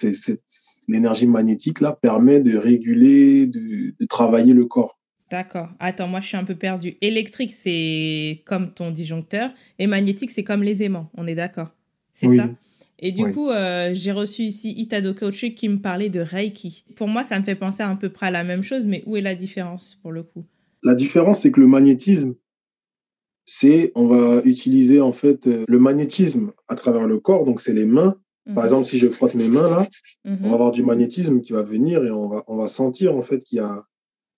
l'énergie 0.88 1.28
magnétique 1.28 1.80
là 1.80 1.94
permet 1.94 2.42
de 2.42 2.58
réguler, 2.58 3.48
de, 3.48 3.94
travailler 4.08 4.54
le 4.54 4.66
corps. 4.66 5.00
D'accord. 5.32 5.70
Attends, 5.80 6.08
moi 6.08 6.20
je 6.20 6.28
suis 6.28 6.38
un 6.38 6.44
peu 6.44 6.56
perdu. 6.56 6.98
Électrique, 7.02 7.52
c'est 7.52 8.44
comme 8.46 8.74
ton 8.74 8.92
disjoncteur, 8.92 9.52
et 9.80 9.88
magnétique, 9.88 10.30
c'est 10.30 10.44
comme 10.44 10.64
les 10.64 10.84
aimants. 10.84 11.10
On 11.16 11.26
est 11.26 11.36
d'accord. 11.36 11.70
C'est 12.12 12.36
ça? 12.36 12.50
Et 13.00 13.12
du 13.12 13.34
coup, 13.34 13.50
euh, 13.50 13.92
j'ai 13.94 14.12
reçu 14.12 14.44
ici 14.44 14.72
Itado 14.78 15.14
Coach 15.14 15.46
qui 15.56 15.68
me 15.68 15.80
parlait 15.80 16.10
de 16.10 16.22
Reiki. 16.22 16.86
Pour 16.96 17.08
moi, 17.08 17.24
ça 17.24 17.38
me 17.38 17.44
fait 17.44 17.56
penser 17.56 17.84
à 17.84 17.94
peu 17.96 18.10
près 18.10 18.28
à 18.28 18.32
la 18.32 18.44
même 18.44 18.64
chose, 18.64 18.86
mais 18.86 19.04
où 19.06 19.18
est 19.18 19.22
la 19.22 19.36
différence 19.36 20.00
pour 20.02 20.12
le 20.12 20.24
coup? 20.24 20.46
La 20.84 20.94
différence, 20.94 21.42
c'est 21.42 21.52
que 21.52 21.60
le 21.60 21.68
magnétisme, 21.68 22.36
c'est, 23.46 23.92
on 23.96 24.08
va 24.08 24.42
utiliser 24.46 25.02
en 25.02 25.12
fait 25.12 25.48
euh, 25.48 25.66
le 25.68 25.80
magnétisme 25.80 26.54
à 26.70 26.76
travers 26.76 27.08
le 27.08 27.20
corps, 27.20 27.44
donc 27.44 27.60
c'est 27.60 27.74
les 27.74 27.86
mains. 27.86 28.16
Par 28.46 28.56
mhm. 28.56 28.64
exemple, 28.64 28.86
si 28.86 28.98
je 28.98 29.10
frotte 29.10 29.36
mes 29.36 29.50
mains 29.50 29.70
là, 29.70 29.88
on 30.26 30.36
va 30.36 30.48
mhm. 30.48 30.54
avoir 30.54 30.72
du 30.72 30.84
magnétisme 30.84 31.42
qui 31.42 31.54
va 31.54 31.64
venir 31.64 32.04
et 32.04 32.12
on 32.12 32.28
va, 32.28 32.44
on 32.48 32.58
va 32.58 32.68
sentir 32.68 33.16
en 33.16 33.22
fait 33.22 33.40
qu'il 33.40 33.58
y 33.58 33.62
a 33.62 33.84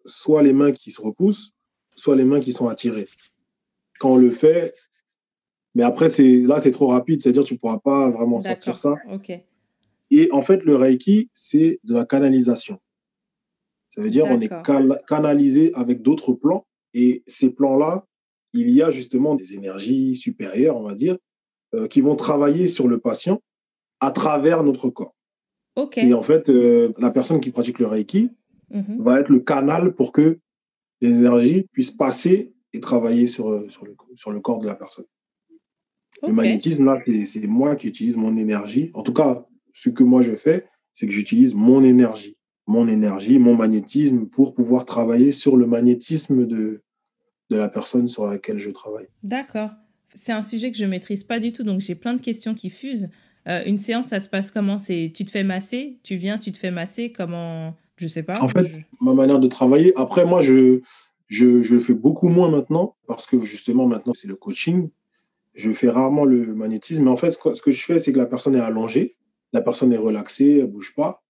soit 0.05 0.43
les 0.43 0.53
mains 0.53 0.71
qui 0.71 0.91
se 0.91 1.01
repoussent, 1.01 1.53
soit 1.95 2.15
les 2.15 2.25
mains 2.25 2.39
qui 2.39 2.53
sont 2.53 2.67
attirées. 2.67 3.07
Quand 3.99 4.11
on 4.11 4.17
le 4.17 4.29
fait, 4.29 4.73
mais 5.75 5.83
après, 5.83 6.07
c'est 6.07 6.41
là, 6.41 6.61
c'est 6.61 6.71
trop 6.71 6.87
rapide, 6.87 7.21
c'est-à-dire 7.21 7.43
tu 7.43 7.55
ne 7.55 7.59
pourras 7.59 7.79
pas 7.79 8.09
vraiment 8.09 8.39
sentir 8.39 8.77
ça. 8.77 8.95
Et 10.11 10.29
en 10.31 10.41
fait, 10.41 10.63
le 10.63 10.75
Reiki, 10.75 11.29
c'est 11.33 11.79
de 11.83 11.93
la 11.93 12.05
canalisation. 12.05 12.79
Ça 13.89 14.01
veut 14.01 14.09
dire 14.09 14.25
on 14.25 14.39
est 14.39 14.51
canalisé 15.07 15.73
avec 15.73 16.01
d'autres 16.01 16.33
plans. 16.33 16.65
Et 16.93 17.23
ces 17.27 17.53
plans-là, 17.53 18.05
il 18.53 18.69
y 18.69 18.81
a 18.81 18.89
justement 18.89 19.35
des 19.35 19.53
énergies 19.53 20.15
supérieures, 20.15 20.77
on 20.77 20.83
va 20.83 20.95
dire, 20.95 21.17
euh, 21.73 21.87
qui 21.87 21.99
vont 21.99 22.15
travailler 22.15 22.67
sur 22.67 22.87
le 22.87 22.99
patient 22.99 23.41
à 23.99 24.11
travers 24.11 24.63
notre 24.63 24.89
corps. 24.89 25.15
Et 25.97 26.13
en 26.13 26.21
fait, 26.21 26.47
euh, 26.49 26.93
la 26.97 27.11
personne 27.11 27.41
qui 27.41 27.51
pratique 27.51 27.79
le 27.79 27.87
Reiki 27.87 28.29
mhm. 28.71 29.01
va 29.01 29.19
être 29.19 29.29
le 29.29 29.39
canal 29.39 29.93
pour 29.93 30.11
que 30.11 30.39
les 31.01 31.17
énergies 31.17 31.67
puissent 31.73 31.91
passer 31.91 32.53
et 32.73 32.79
travailler 32.79 33.27
sur, 33.27 33.69
sur, 33.69 33.85
le, 33.85 33.95
sur 34.15 34.31
le 34.31 34.39
corps 34.39 34.59
de 34.59 34.67
la 34.67 34.75
personne. 34.75 35.05
Le 36.25 36.33
magnétisme, 36.33 36.85
là, 36.85 36.97
c'est 37.25 37.45
moi 37.45 37.75
qui 37.75 37.87
utilise 37.87 38.15
mon 38.15 38.37
énergie. 38.37 38.89
En 38.93 39.03
tout 39.03 39.13
cas, 39.13 39.45
ce 39.73 39.89
que 39.89 40.03
moi 40.03 40.21
je 40.21 40.33
fais, 40.33 40.65
c'est 40.93 41.07
que 41.07 41.13
j'utilise 41.13 41.53
mon 41.53 41.83
énergie, 41.83 42.37
mon 42.67 42.87
énergie, 42.87 43.37
mon 43.37 43.55
magnétisme 43.55 44.27
pour 44.27 44.53
pouvoir 44.53 44.85
travailler 44.85 45.33
sur 45.33 45.57
le 45.57 45.67
magnétisme 45.67 46.47
de, 46.47 46.83
de 47.49 47.57
la 47.57 47.69
personne 47.69 48.07
sur 48.07 48.25
laquelle 48.25 48.57
je 48.57 48.69
travaille. 48.69 49.07
D'accord. 49.23 49.71
C'est 50.13 50.31
un 50.31 50.41
sujet 50.41 50.71
que 50.71 50.77
je 50.77 50.85
maîtrise 50.85 51.25
pas 51.25 51.39
du 51.39 51.51
tout, 51.51 51.63
donc 51.63 51.81
j'ai 51.81 51.95
plein 51.95 52.13
de 52.13 52.21
questions 52.21 52.55
qui 52.55 52.69
fusent. 52.69 53.09
Euh, 53.47 53.63
une 53.65 53.77
séance, 53.77 54.07
ça 54.07 54.19
se 54.19 54.29
passe 54.29 54.51
comment? 54.51 54.77
C'est 54.77 55.11
tu 55.15 55.25
te 55.25 55.31
fais 55.31 55.43
masser, 55.43 55.99
tu 56.03 56.15
viens, 56.15 56.37
tu 56.37 56.51
te 56.51 56.57
fais 56.57 56.71
masser, 56.71 57.11
comment? 57.11 57.75
Je 57.97 58.07
sais 58.07 58.23
pas. 58.23 58.41
En 58.41 58.47
fait, 58.47 58.71
ma 59.01 59.13
manière 59.13 59.39
de 59.39 59.47
travailler. 59.47 59.93
Après, 59.95 60.25
moi, 60.25 60.41
je, 60.41 60.81
je, 61.27 61.61
je 61.61 61.75
le 61.75 61.79
fais 61.79 61.93
beaucoup 61.93 62.27
moins 62.27 62.49
maintenant 62.49 62.95
parce 63.07 63.25
que 63.25 63.41
justement 63.41 63.87
maintenant 63.87 64.13
c'est 64.13 64.27
le 64.27 64.35
coaching. 64.35 64.89
Je 65.53 65.71
fais 65.71 65.89
rarement 65.89 66.25
le 66.25 66.53
magnétisme, 66.53 67.03
mais 67.05 67.11
en 67.11 67.15
fait, 67.15 67.31
ce 67.31 67.37
que, 67.37 67.53
ce 67.53 67.61
que 67.61 67.71
je 67.71 67.81
fais, 67.81 67.99
c'est 67.99 68.11
que 68.11 68.17
la 68.17 68.25
personne 68.25 68.55
est 68.55 68.59
allongée, 68.59 69.13
la 69.53 69.61
personne 69.61 69.93
est 69.93 69.97
relaxée, 69.97 70.59
elle 70.59 70.67
bouge 70.67 70.93
pas. 70.95 71.23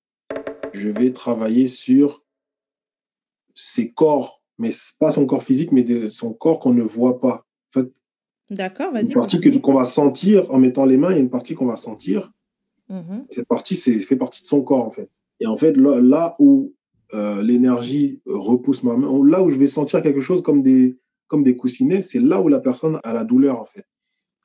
Je 0.74 0.90
vais 0.90 1.12
travailler 1.12 1.68
sur 1.68 2.24
ses 3.54 3.92
corps, 3.92 4.42
mais 4.58 4.70
pas 5.00 5.12
son 5.12 5.28
corps 5.28 5.44
physique, 5.44 5.72
mais 5.72 5.84
de 5.84 6.08
son 6.08 6.34
corps 6.34 6.60
qu'on 6.60 6.74
ne 6.74 6.82
voit 6.82 7.20
pas. 7.20 7.46
En 7.70 7.82
fait, 7.82 7.94
D'accord, 8.50 8.92
vas-y. 8.92 9.08
Une 9.08 9.14
partie 9.14 9.62
qu'on 9.62 9.74
va 9.74 9.92
sentir 9.94 10.52
en 10.52 10.60
mettant 10.60 10.86
les 10.86 10.98
mains, 10.98 11.12
il 11.12 11.16
y 11.16 11.18
a 11.18 11.22
une 11.22 11.30
partie 11.30 11.56
qu'on 11.56 11.66
va 11.66 11.75
sentir. 11.75 12.32
Mhm. 12.90 13.25
Cette 13.30 13.48
partie, 13.48 13.75
c'est 13.75 13.94
fait 13.94 14.16
partie 14.16 14.44
de 14.44 14.48
son 14.48 14.62
corps, 14.62 14.86
en 14.86 14.92
fait. 14.92 15.10
Et 15.40 15.48
en 15.48 15.56
fait, 15.56 15.75
là, 15.78 16.00
là 16.00 16.36
où 16.40 16.74
euh, 17.14 17.42
l'énergie 17.42 18.22
repousse 18.25 18.84
ma 18.84 18.96
main, 18.98 19.10
là 19.25 19.44
où 19.44 19.50
je 19.50 19.58
vais 19.58 19.68
sentir 19.68 20.02
quelque 20.02 20.20
chose 20.20 20.44
comme 20.44 20.62
des, 20.62 20.98
comme 21.28 21.44
des 21.44 21.56
coussinets, 21.56 22.02
c'est 22.02 22.20
là 22.20 22.42
où 22.42 22.48
la 22.48 22.60
personne 22.60 23.00
a 23.04 23.14
la 23.14 23.24
douleur, 23.24 23.60
en 23.60 23.66
fait. 23.66 23.86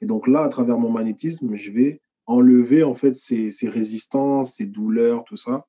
Et 0.01 0.07
donc 0.07 0.27
là, 0.27 0.43
à 0.43 0.49
travers 0.49 0.79
mon 0.79 0.91
magnétisme, 0.91 1.55
je 1.55 1.71
vais 1.71 2.01
enlever, 2.27 2.83
en 2.83 2.95
fait, 2.95 3.17
ces, 3.17 3.51
ces 3.51 3.69
résistances, 3.69 4.55
ces 4.55 4.67
douleurs, 4.67 5.25
tout 5.25 5.37
ça. 5.37 5.67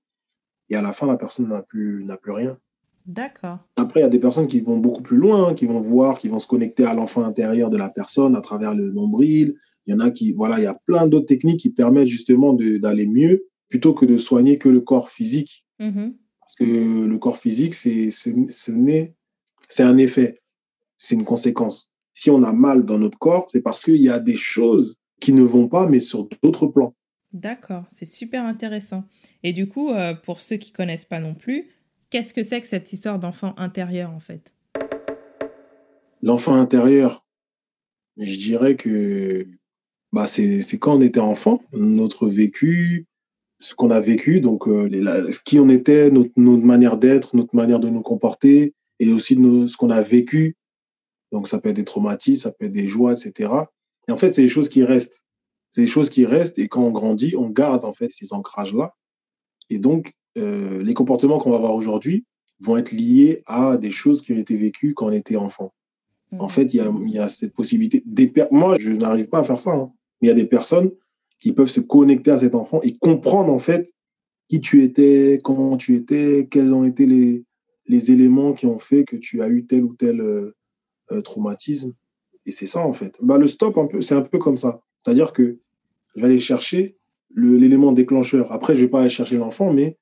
Et 0.69 0.75
à 0.75 0.81
la 0.81 0.93
fin, 0.93 1.05
la 1.05 1.17
personne 1.17 1.49
n'a 1.49 1.61
plus, 1.61 2.05
n'a 2.05 2.15
plus 2.15 2.31
rien. 2.31 2.55
D'accord. 3.05 3.59
Après, 3.77 4.01
il 4.01 4.03
y 4.03 4.05
a 4.05 4.09
des 4.09 4.19
personnes 4.19 4.47
qui 4.47 4.61
vont 4.61 4.77
beaucoup 4.77 5.01
plus 5.01 5.17
loin, 5.17 5.49
hein, 5.49 5.53
qui 5.53 5.65
vont 5.65 5.79
voir, 5.79 6.17
qui 6.17 6.27
vont 6.27 6.39
se 6.39 6.47
connecter 6.47 6.85
à 6.85 6.93
l'enfant 6.93 7.23
intérieur 7.23 7.69
de 7.69 7.77
la 7.77 7.89
personne 7.89 8.35
à 8.35 8.41
travers 8.41 8.75
le 8.75 8.91
nombril. 8.91 9.55
Il 9.85 9.91
y 9.91 9.93
en 9.95 9.99
a 9.99 10.11
qui, 10.11 10.33
voilà, 10.33 10.59
il 10.59 10.63
y 10.63 10.67
a 10.67 10.79
plein 10.85 11.07
d'autres 11.07 11.25
techniques 11.25 11.59
qui 11.59 11.71
permettent 11.71 12.07
justement 12.07 12.53
d'aller 12.53 13.07
mieux 13.07 13.47
plutôt 13.69 13.93
que 13.93 14.05
de 14.05 14.17
soigner 14.17 14.57
que 14.57 14.69
le 14.69 14.81
corps 14.81 15.09
physique. 15.09 15.65
Mhm. 15.79 16.15
Parce 16.39 16.53
que 16.59 16.65
le 16.65 17.17
corps 17.17 17.37
physique, 17.37 17.73
c'est 17.73 18.11
ce, 18.11 18.29
c'est 19.69 19.83
un 19.83 19.97
effet, 19.97 20.39
c'est 20.97 21.15
une 21.15 21.23
conséquence. 21.23 21.89
Si 22.13 22.29
on 22.29 22.43
a 22.43 22.51
mal 22.51 22.85
dans 22.85 22.99
notre 22.99 23.17
corps, 23.17 23.49
c'est 23.49 23.61
parce 23.61 23.83
qu'il 23.83 24.01
y 24.01 24.09
a 24.09 24.19
des 24.19 24.37
choses 24.37 24.97
qui 25.19 25.33
ne 25.33 25.43
vont 25.43 25.67
pas, 25.67 25.87
mais 25.87 25.99
sur 25.99 26.27
d'autres 26.43 26.67
plans. 26.67 26.93
D'accord, 27.33 27.85
c'est 27.89 28.05
super 28.05 28.43
intéressant. 28.43 29.05
Et 29.43 29.53
du 29.53 29.67
coup, 29.67 29.91
euh, 29.91 30.13
pour 30.13 30.41
ceux 30.41 30.57
qui 30.57 30.73
connaissent 30.73 31.05
pas 31.05 31.19
non 31.19 31.33
plus, 31.33 31.69
Qu'est-ce 32.11 32.33
que 32.33 32.43
c'est 32.43 32.59
que 32.59 32.67
cette 32.67 32.91
histoire 32.91 33.19
d'enfant 33.19 33.53
intérieur, 33.55 34.11
en 34.11 34.19
fait? 34.19 34.53
L'enfant 36.21 36.55
intérieur, 36.55 37.25
je 38.17 38.37
dirais 38.37 38.75
que 38.75 39.47
bah, 40.11 40.27
c'est 40.27 40.61
quand 40.77 40.97
on 40.97 41.01
était 41.01 41.21
enfant, 41.21 41.63
notre 41.71 42.27
vécu, 42.27 43.07
ce 43.59 43.75
qu'on 43.75 43.91
a 43.91 44.01
vécu, 44.01 44.41
donc 44.41 44.67
euh, 44.67 44.89
qui 45.45 45.57
on 45.57 45.69
était, 45.69 46.11
notre, 46.11 46.37
manière 46.37 46.97
d'être, 46.97 47.33
notre 47.33 47.55
manière 47.55 47.79
de 47.79 47.87
nous 47.87 48.01
comporter, 48.01 48.75
et 48.99 49.13
aussi 49.13 49.35
ce 49.35 49.77
qu'on 49.77 49.89
a 49.89 50.01
vécu. 50.01 50.57
Donc 51.31 51.47
ça 51.47 51.61
peut 51.61 51.69
être 51.69 51.77
des 51.77 51.85
traumatismes, 51.85 52.43
ça 52.43 52.51
peut 52.51 52.65
être 52.65 52.73
des 52.73 52.89
joies, 52.89 53.13
etc. 53.13 53.53
Et 54.09 54.11
en 54.11 54.17
fait, 54.17 54.33
c'est 54.33 54.41
des 54.41 54.49
choses 54.49 54.67
qui 54.67 54.83
restent. 54.83 55.25
C'est 55.69 55.81
des 55.81 55.87
choses 55.87 56.09
qui 56.09 56.25
restent, 56.25 56.59
et 56.59 56.67
quand 56.67 56.83
on 56.83 56.91
grandit, 56.91 57.37
on 57.37 57.49
garde 57.49 57.85
en 57.85 57.93
fait 57.93 58.09
ces 58.09 58.33
ancrages-là. 58.33 58.97
Et 59.69 59.79
donc, 59.79 60.11
euh, 60.37 60.83
les 60.83 60.93
comportements 60.93 61.37
qu'on 61.37 61.51
va 61.51 61.57
voir 61.57 61.75
aujourd'hui 61.75 62.25
vont 62.59 62.77
être 62.77 62.91
liés 62.91 63.41
à 63.45 63.77
des 63.77 63.91
choses 63.91 64.21
qui 64.21 64.33
ont 64.33 64.37
été 64.37 64.55
vécues 64.55 64.93
quand 64.93 65.07
on 65.07 65.11
était 65.11 65.35
enfant. 65.35 65.73
En 66.37 66.45
mhm. 66.45 66.49
fait, 66.49 66.73
il 66.73 67.11
y 67.13 67.19
a, 67.19 67.27
cette 67.27 67.53
possibilité. 67.53 68.03
Des 68.05 68.31
Moi, 68.51 68.75
je 68.79 68.91
n'arrive 68.91 69.27
pas 69.27 69.39
à 69.39 69.43
faire 69.43 69.59
ça. 69.59 69.71
Hein. 69.71 69.91
Mais 70.21 70.27
il 70.27 70.29
y 70.29 70.31
a 70.31 70.35
des 70.35 70.45
personnes 70.45 70.91
qui 71.39 71.51
peuvent 71.51 71.67
se 71.67 71.81
connecter 71.81 72.31
à 72.31 72.37
cet 72.37 72.55
enfant 72.55 72.79
et 72.83 72.97
comprendre 72.97 73.51
en 73.51 73.59
fait 73.59 73.91
qui 74.47 74.61
tu 74.61 74.83
étais, 74.83 75.39
comment 75.43 75.75
tu 75.75 75.95
étais, 75.95 76.47
quels 76.49 76.73
ont 76.73 76.83
été 76.83 77.05
les, 77.05 77.43
les 77.87 78.11
éléments 78.11 78.53
qui 78.53 78.65
ont 78.67 78.79
fait 78.79 79.03
que 79.03 79.15
tu 79.15 79.41
as 79.41 79.49
eu 79.49 79.65
tel 79.65 79.83
ou 79.83 79.95
tel 79.95 80.21
euh, 80.21 80.55
euh, 81.11 81.21
traumatisme. 81.21 81.93
Et 82.45 82.51
c'est 82.51 82.67
ça 82.67 82.85
en 82.85 82.93
fait. 82.93 83.17
Bah, 83.21 83.37
le 83.37 83.47
stop, 83.47 83.77
un 83.77 83.87
peu, 83.87 84.01
c'est 84.01 84.15
un 84.15 84.21
peu 84.21 84.39
comme 84.39 84.57
ça. 84.57 84.81
C'est-à-dire 85.03 85.33
que 85.33 85.59
je 86.15 86.21
vais 86.21 86.27
aller 86.27 86.39
chercher 86.39 86.97
l'élément 87.35 87.91
déclencheur. 87.91 88.51
Après, 88.51 88.75
je 88.75 88.81
vais 88.81 88.89
pas 88.89 89.01
aller 89.01 89.09
chercher 89.09 89.37
l'enfant, 89.37 89.73
mais 89.73 89.97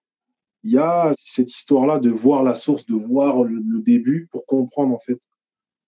il 0.63 0.71
y 0.71 0.77
a 0.77 1.13
cette 1.17 1.51
histoire-là 1.51 1.99
de 1.99 2.09
voir 2.09 2.43
la 2.43 2.55
source, 2.55 2.85
de 2.85 2.93
voir 2.93 3.43
le, 3.43 3.61
début 3.81 4.27
pour 4.31 4.45
comprendre 4.45 4.93
en 4.93 4.99
fait 4.99 5.19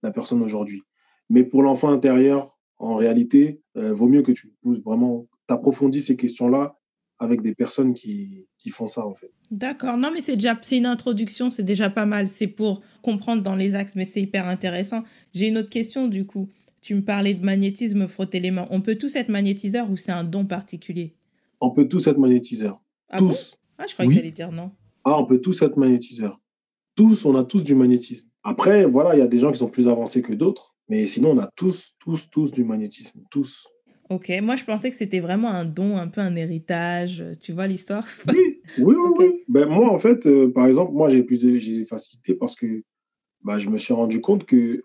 la 0.01 0.11
personne 0.11 0.41
aujourd'hui. 0.41 0.81
Mais 1.29 1.43
pour 1.43 1.61
l'enfant 1.61 1.89
intérieur, 1.89 2.57
en 2.77 2.95
réalité, 2.95 3.61
euh, 3.77 3.93
vaut 3.93 4.07
mieux 4.07 4.21
que 4.21 4.31
tu 4.31 4.53
vraiment, 4.85 5.27
t'approfondis 5.47 6.01
ces 6.01 6.15
questions-là 6.15 6.77
avec 7.19 7.41
des 7.41 7.53
personnes 7.53 7.93
qui, 7.93 8.47
qui 8.57 8.69
font 8.71 8.87
ça 8.87 9.05
en 9.05 9.13
fait. 9.13 9.31
D'accord. 9.51 9.97
Non, 9.97 10.09
mais 10.11 10.21
c'est 10.21 10.35
déjà 10.35 10.57
c'est 10.61 10.77
une 10.77 10.87
introduction, 10.87 11.49
c'est 11.49 11.63
déjà 11.63 11.89
pas 11.89 12.07
mal. 12.07 12.27
C'est 12.27 12.47
pour 12.47 12.81
comprendre 13.01 13.43
dans 13.43 13.55
les 13.55 13.75
axes, 13.75 13.95
mais 13.95 14.05
c'est 14.05 14.21
hyper 14.21 14.47
intéressant. 14.47 15.03
J'ai 15.33 15.47
une 15.47 15.57
autre 15.57 15.69
question 15.69 16.07
du 16.07 16.25
coup. 16.25 16.49
Tu 16.81 16.95
me 16.95 17.03
parlais 17.03 17.35
de 17.35 17.45
magnétisme, 17.45 18.07
frotter 18.07 18.39
les 18.39 18.49
mains. 18.49 18.67
On 18.71 18.81
peut 18.81 18.95
tous 18.95 19.15
être 19.15 19.29
magnétiseur 19.29 19.91
ou 19.91 19.97
c'est 19.97 20.11
un 20.11 20.23
don 20.23 20.45
particulier? 20.45 21.13
On 21.59 21.69
peut 21.69 21.87
tous 21.87 22.07
être 22.07 22.17
magnétiseurs. 22.17 22.81
Ah 23.09 23.17
tous. 23.19 23.60
Ah, 23.81 23.87
je 23.87 23.93
croyais 23.93 24.15
que 24.15 24.21
tu 24.21 24.31
dire 24.31 24.51
non. 24.51 24.71
Ah, 25.03 25.17
on 25.19 25.25
peut 25.25 25.41
tous 25.41 25.61
être 25.63 25.77
magnétiseurs. 25.77 26.39
Tous, 26.95 27.25
on 27.25 27.35
a 27.35 27.43
tous 27.43 27.63
du 27.63 27.73
magnétisme. 27.73 28.29
Après, 28.43 28.85
voilà, 28.85 29.15
il 29.15 29.19
y 29.19 29.23
a 29.23 29.27
des 29.27 29.39
gens 29.39 29.51
qui 29.51 29.57
sont 29.57 29.69
plus 29.69 29.87
avancés 29.87 30.21
que 30.21 30.33
d'autres, 30.33 30.75
mais 30.87 31.05
sinon, 31.07 31.31
on 31.31 31.39
a 31.39 31.49
tous, 31.55 31.95
tous, 31.99 32.29
tous 32.29 32.51
du 32.51 32.63
magnétisme. 32.63 33.21
Tous. 33.31 33.67
Ok, 34.09 34.29
moi 34.43 34.57
je 34.57 34.65
pensais 34.65 34.89
que 34.89 34.97
c'était 34.97 35.21
vraiment 35.21 35.49
un 35.49 35.63
don, 35.63 35.97
un 35.97 36.09
peu 36.09 36.19
un 36.19 36.35
héritage. 36.35 37.23
Tu 37.41 37.53
vois 37.53 37.65
l'histoire? 37.65 38.05
Oui, 38.27 38.59
oui, 38.77 38.95
oui. 39.19 39.43
Ben, 39.47 39.65
moi, 39.67 39.89
en 39.89 39.97
fait, 39.97 40.25
euh, 40.27 40.51
par 40.51 40.67
exemple, 40.67 40.91
moi 40.91 41.09
j'ai 41.09 41.23
plus 41.23 41.41
de 41.41 41.57
j'ai 41.57 41.85
facilité 41.85 42.33
parce 42.35 42.55
que 42.55 42.83
bah, 43.41 43.57
je 43.57 43.69
me 43.69 43.77
suis 43.77 43.93
rendu 43.93 44.19
compte 44.19 44.45
que 44.45 44.83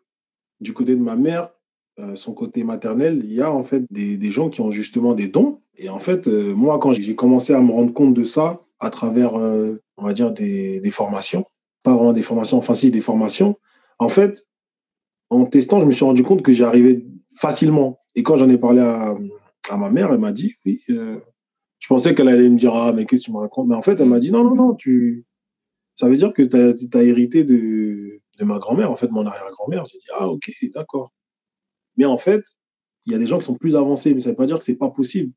du 0.61 0.73
côté 0.73 0.95
de 0.95 1.03
ma 1.03 1.17
mère, 1.17 1.51
euh, 1.99 2.15
son 2.15 2.35
côté 2.35 2.63
maternel, 2.63 3.21
il 3.25 3.33
y 3.33 3.41
a 3.43 3.53
en 3.53 3.63
fait 3.63 3.85
des, 3.91 4.17
des, 4.17 4.31
gens 4.31 4.49
qui 4.49 4.61
ont 4.61 4.71
justement 4.71 5.15
des 5.15 5.29
dons. 5.29 5.61
Et 5.77 5.89
en 5.89 5.99
fait, 5.99 6.29
euh, 6.29 6.55
moi, 6.55 6.79
quand 6.79 6.93
j'ai 6.93 7.17
commencé 7.17 7.53
à 7.53 7.61
me 7.61 7.73
rendre 7.73 7.93
compte 7.93 8.15
de 8.15 8.25
ça, 8.25 8.61
à 8.81 8.91
travers, 8.91 9.39
euh, 9.39 9.83
on 9.97 10.05
va 10.05 10.13
dire, 10.13 10.33
des, 10.33 10.91
formations. 10.91 11.45
Pas 11.85 11.95
vraiment 11.95 12.13
des 12.13 12.23
formations, 12.23 12.59
enfin 12.59 12.75
si, 12.75 12.91
des 12.91 13.01
formations. 13.01 13.59
En 13.99 14.09
fait, 14.09 14.45
en 15.31 15.47
testant, 15.47 15.81
je 15.81 15.87
me 15.87 15.93
suis 15.93 16.05
rendu 16.05 16.23
compte 16.23 16.43
que 16.43 16.53
j'arrivais 16.53 17.07
facilement. 17.37 17.99
Et 18.15 18.23
quand 18.23 18.37
j'en 18.37 18.49
ai 18.49 18.59
parlé 18.59 18.81
à, 18.81 19.17
à, 19.71 19.77
ma 19.77 19.91
mère, 19.91 20.13
elle 20.13 20.21
m'a 20.21 20.33
dit, 20.33 20.55
oui, 20.65 20.83
euh, 20.91 21.19
je 21.79 21.89
pensais 21.89 22.15
qu'elle 22.15 22.29
allait 22.29 22.49
me 22.49 22.59
dire, 22.59 22.75
ah, 22.75 22.93
mais 22.93 23.07
qu'est-ce 23.07 23.23
que 23.23 23.27
tu 23.27 23.33
me 23.33 23.39
racontes? 23.39 23.69
Mais 23.69 23.75
en 23.75 23.83
fait, 23.83 24.01
elle 24.01 24.09
m'a 24.09 24.19
dit, 24.19 24.33
non, 24.33 24.45
non, 24.45 24.55
non, 24.55 24.75
tu... 24.75 25.27
ça 25.95 26.09
veut 26.09 26.17
dire 26.17 26.33
que 26.33 26.43
tu 26.43 26.57
as, 26.57 26.99
as, 26.99 27.03
hérité 27.03 27.45
de, 27.45 28.21
de 28.39 28.45
ma 28.45 28.59
grand-mère, 28.59 28.91
en 28.91 28.97
fait, 28.97 29.11
mon 29.11 29.27
arrière-grand-mère. 29.27 29.85
J'ai 29.87 29.99
dit, 29.99 30.07
ah, 30.19 30.29
ok, 30.29 30.51
d'accord. 30.75 31.13
Mais 31.97 32.05
en 32.05 32.19
fait, 32.19 32.43
il 33.07 33.13
y 33.13 33.15
a 33.15 33.19
des 33.19 33.27
gens 33.27 33.39
qui 33.39 33.45
sont 33.45 33.55
plus 33.55 33.77
avancés, 33.77 34.13
mais 34.13 34.21
ça 34.21 34.29
ne 34.29 34.33
veut 34.33 34.37
pas 34.37 34.47
dire 34.47 34.59
que 34.59 34.65
c'est 34.65 34.77
pas 34.77 34.91
possible. 34.91 35.33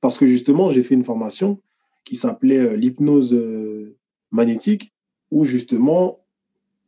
Parce 0.00 0.18
que 0.18 0.26
justement, 0.26 0.70
j'ai 0.70 0.82
fait 0.82 0.94
une 0.94 1.04
formation 1.04 1.60
qui 2.04 2.16
s'appelait 2.16 2.58
euh, 2.58 2.76
l'hypnose 2.76 3.32
euh, 3.32 3.96
magnétique, 4.30 4.92
où 5.30 5.44
justement, 5.44 6.20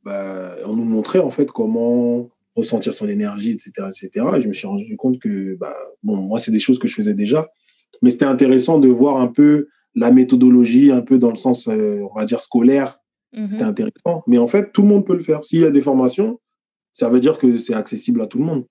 bah, 0.04 0.57
on 0.66 0.75
nous 0.75 0.85
montrait 0.85 1.21
en 1.21 1.31
fait 1.31 1.50
comment 1.50 2.28
ressentir 2.57 2.92
son 2.92 3.09
énergie, 3.09 3.52
etc., 3.52 3.88
etc. 3.88 4.26
Et 4.37 4.40
je 4.40 4.49
me 4.49 4.52
suis 4.52 4.66
rendu 4.66 4.97
compte 4.97 5.19
que, 5.19 5.54
bah, 5.57 5.75
bon, 6.02 6.16
moi, 6.16 6.38
c'est 6.38 6.50
des 6.50 6.59
choses 6.59 6.78
que 6.78 6.88
je 6.88 6.95
faisais 6.95 7.14
déjà, 7.14 7.50
mais 8.02 8.11
c'était 8.11 8.25
intéressant 8.25 8.78
de 8.78 8.88
voir 8.88 9.19
un 9.19 9.28
peu 9.28 9.69
la 9.95 10.11
méthodologie, 10.11 10.90
un 10.90 11.02
peu 11.02 11.19
dans 11.19 11.31
le 11.31 11.37
sens, 11.37 11.69
euh, 11.69 12.00
on 12.11 12.19
va 12.19 12.25
dire, 12.25 12.40
scolaire. 12.40 12.99
Mhm. 13.33 13.50
C'était 13.50 13.64
intéressant. 13.64 14.23
Mais 14.26 14.38
en 14.38 14.47
fait, 14.47 14.73
tout 14.73 14.83
le 14.83 14.88
monde 14.88 15.07
peut 15.07 15.14
le 15.14 15.23
faire. 15.23 15.45
S'il 15.45 15.61
y 15.61 15.64
a 15.64 15.71
des 15.71 15.81
formations, 15.81 16.40
ça 16.92 17.09
veut 17.09 17.21
dire 17.21 17.38
que 17.38 17.57
c'est 17.59 17.75
accessible 17.75 18.21
à 18.21 18.26
tout 18.26 18.38
le 18.38 18.45
monde. 18.45 18.66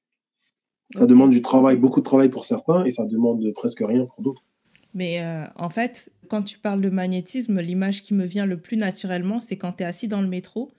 Ça 0.95 1.05
demande 1.05 1.31
du 1.31 1.41
travail, 1.41 1.77
beaucoup 1.77 2.01
de 2.01 2.05
travail 2.05 2.29
pour 2.29 2.45
certains, 2.45 2.83
et 2.85 2.93
ça 2.93 3.05
demande 3.05 3.43
presque 3.53 3.81
rien 3.81 4.05
pour 4.05 4.21
d'autres. 4.21 4.43
Mais 4.93 5.21
euh, 5.21 5.45
en 5.55 5.69
fait, 5.69 6.11
quand 6.27 6.41
tu 6.43 6.59
parles 6.59 6.81
de 6.81 6.89
magnétisme, 6.89 7.59
l'image 7.61 8.01
qui 8.01 8.13
me 8.13 8.25
vient 8.25 8.45
le 8.45 8.57
plus 8.57 8.77
naturellement, 8.77 9.39
c'est 9.39 9.57
quand 9.57 9.73
tu 9.73 9.83
es 9.83 9.85
assis 9.85 10.07
dans 10.07 10.21
le 10.21 10.27
métro 10.27 10.71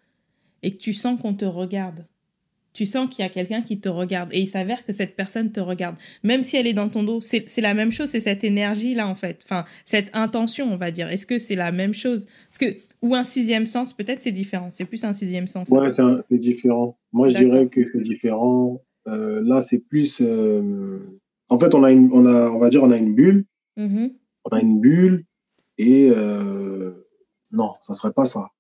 et 0.62 0.72
que 0.72 0.78
tu 0.78 0.92
sens 0.92 1.20
qu'on 1.20 1.34
te 1.34 1.44
regarde. 1.44 2.04
Tu 2.74 2.86
sens 2.86 3.10
qu'il 3.10 3.22
y 3.22 3.26
a 3.26 3.28
quelqu'un 3.28 3.60
qui 3.60 3.80
te 3.80 3.88
regarde 3.90 4.30
et 4.32 4.40
il 4.40 4.46
s'avère 4.46 4.82
que 4.84 4.92
cette 4.92 5.14
personne 5.14 5.52
te 5.52 5.60
regarde. 5.60 5.96
Même 6.22 6.42
si 6.42 6.56
elle 6.56 6.66
est 6.66 6.72
dans 6.72 6.88
ton 6.88 7.02
dos, 7.02 7.20
c'est 7.20 7.60
la 7.60 7.74
même 7.74 7.90
chose, 7.92 8.08
c'est 8.08 8.20
cette 8.20 8.44
énergie-là 8.44 9.06
en 9.06 9.14
fait. 9.14 9.40
Enfin, 9.44 9.64
cette 9.84 10.08
intention, 10.14 10.72
on 10.72 10.76
va 10.76 10.90
dire. 10.90 11.08
Est-ce 11.10 11.26
que 11.26 11.36
c'est 11.36 11.54
la 11.54 11.70
même 11.70 11.92
chose? 11.92 12.26
Parce 12.48 12.58
que, 12.58 12.78
Ou 13.02 13.14
un 13.14 13.24
sixième 13.24 13.66
sens, 13.66 13.92
peut-être 13.92 14.20
c'est 14.20 14.32
différent. 14.32 14.68
C'est 14.70 14.86
plus 14.86 15.04
un 15.04 15.12
sixième 15.12 15.46
sens. 15.48 15.68
Ouais, 15.68 15.90
c'est 16.30 16.38
différent. 16.38 16.96
Moi, 17.12 17.28
je 17.28 17.36
dirais 17.36 17.66
que 17.66 17.80
c'est 17.92 18.00
différent. 18.00 18.80
Euh, 19.06 19.42
là, 19.44 19.60
c'est 19.60 19.80
plus. 19.80 20.20
euh, 20.22 21.00
En 21.50 21.58
fait, 21.58 21.74
on 21.74 21.82
a, 21.84 21.92
une, 21.92 22.08
on 22.12 22.24
a, 22.24 22.48
on 22.50 22.58
va 22.58 22.70
dire, 22.70 22.82
on 22.84 22.90
a 22.90 22.96
une 22.96 23.14
bulle. 23.14 23.44
Mhm. 23.76 24.14
On 24.44 24.50
a 24.50 24.60
une 24.60 24.80
bulle 24.80 25.24
et 25.78 26.08
euh, 26.10 27.08
non, 27.52 27.72
ça 27.80 27.94
serait 27.94 28.12
pas 28.12 28.26
ça. 28.26 28.50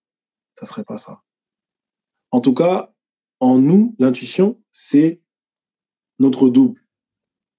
Ça 0.54 0.66
serait 0.66 0.84
pas 0.84 0.98
ça. 0.98 1.22
En 2.30 2.40
tout 2.40 2.54
cas, 2.54 2.94
en 3.40 3.58
nous, 3.58 3.94
l'intuition, 3.98 4.60
c'est 4.70 5.20
notre 6.18 6.48
double. 6.48 6.80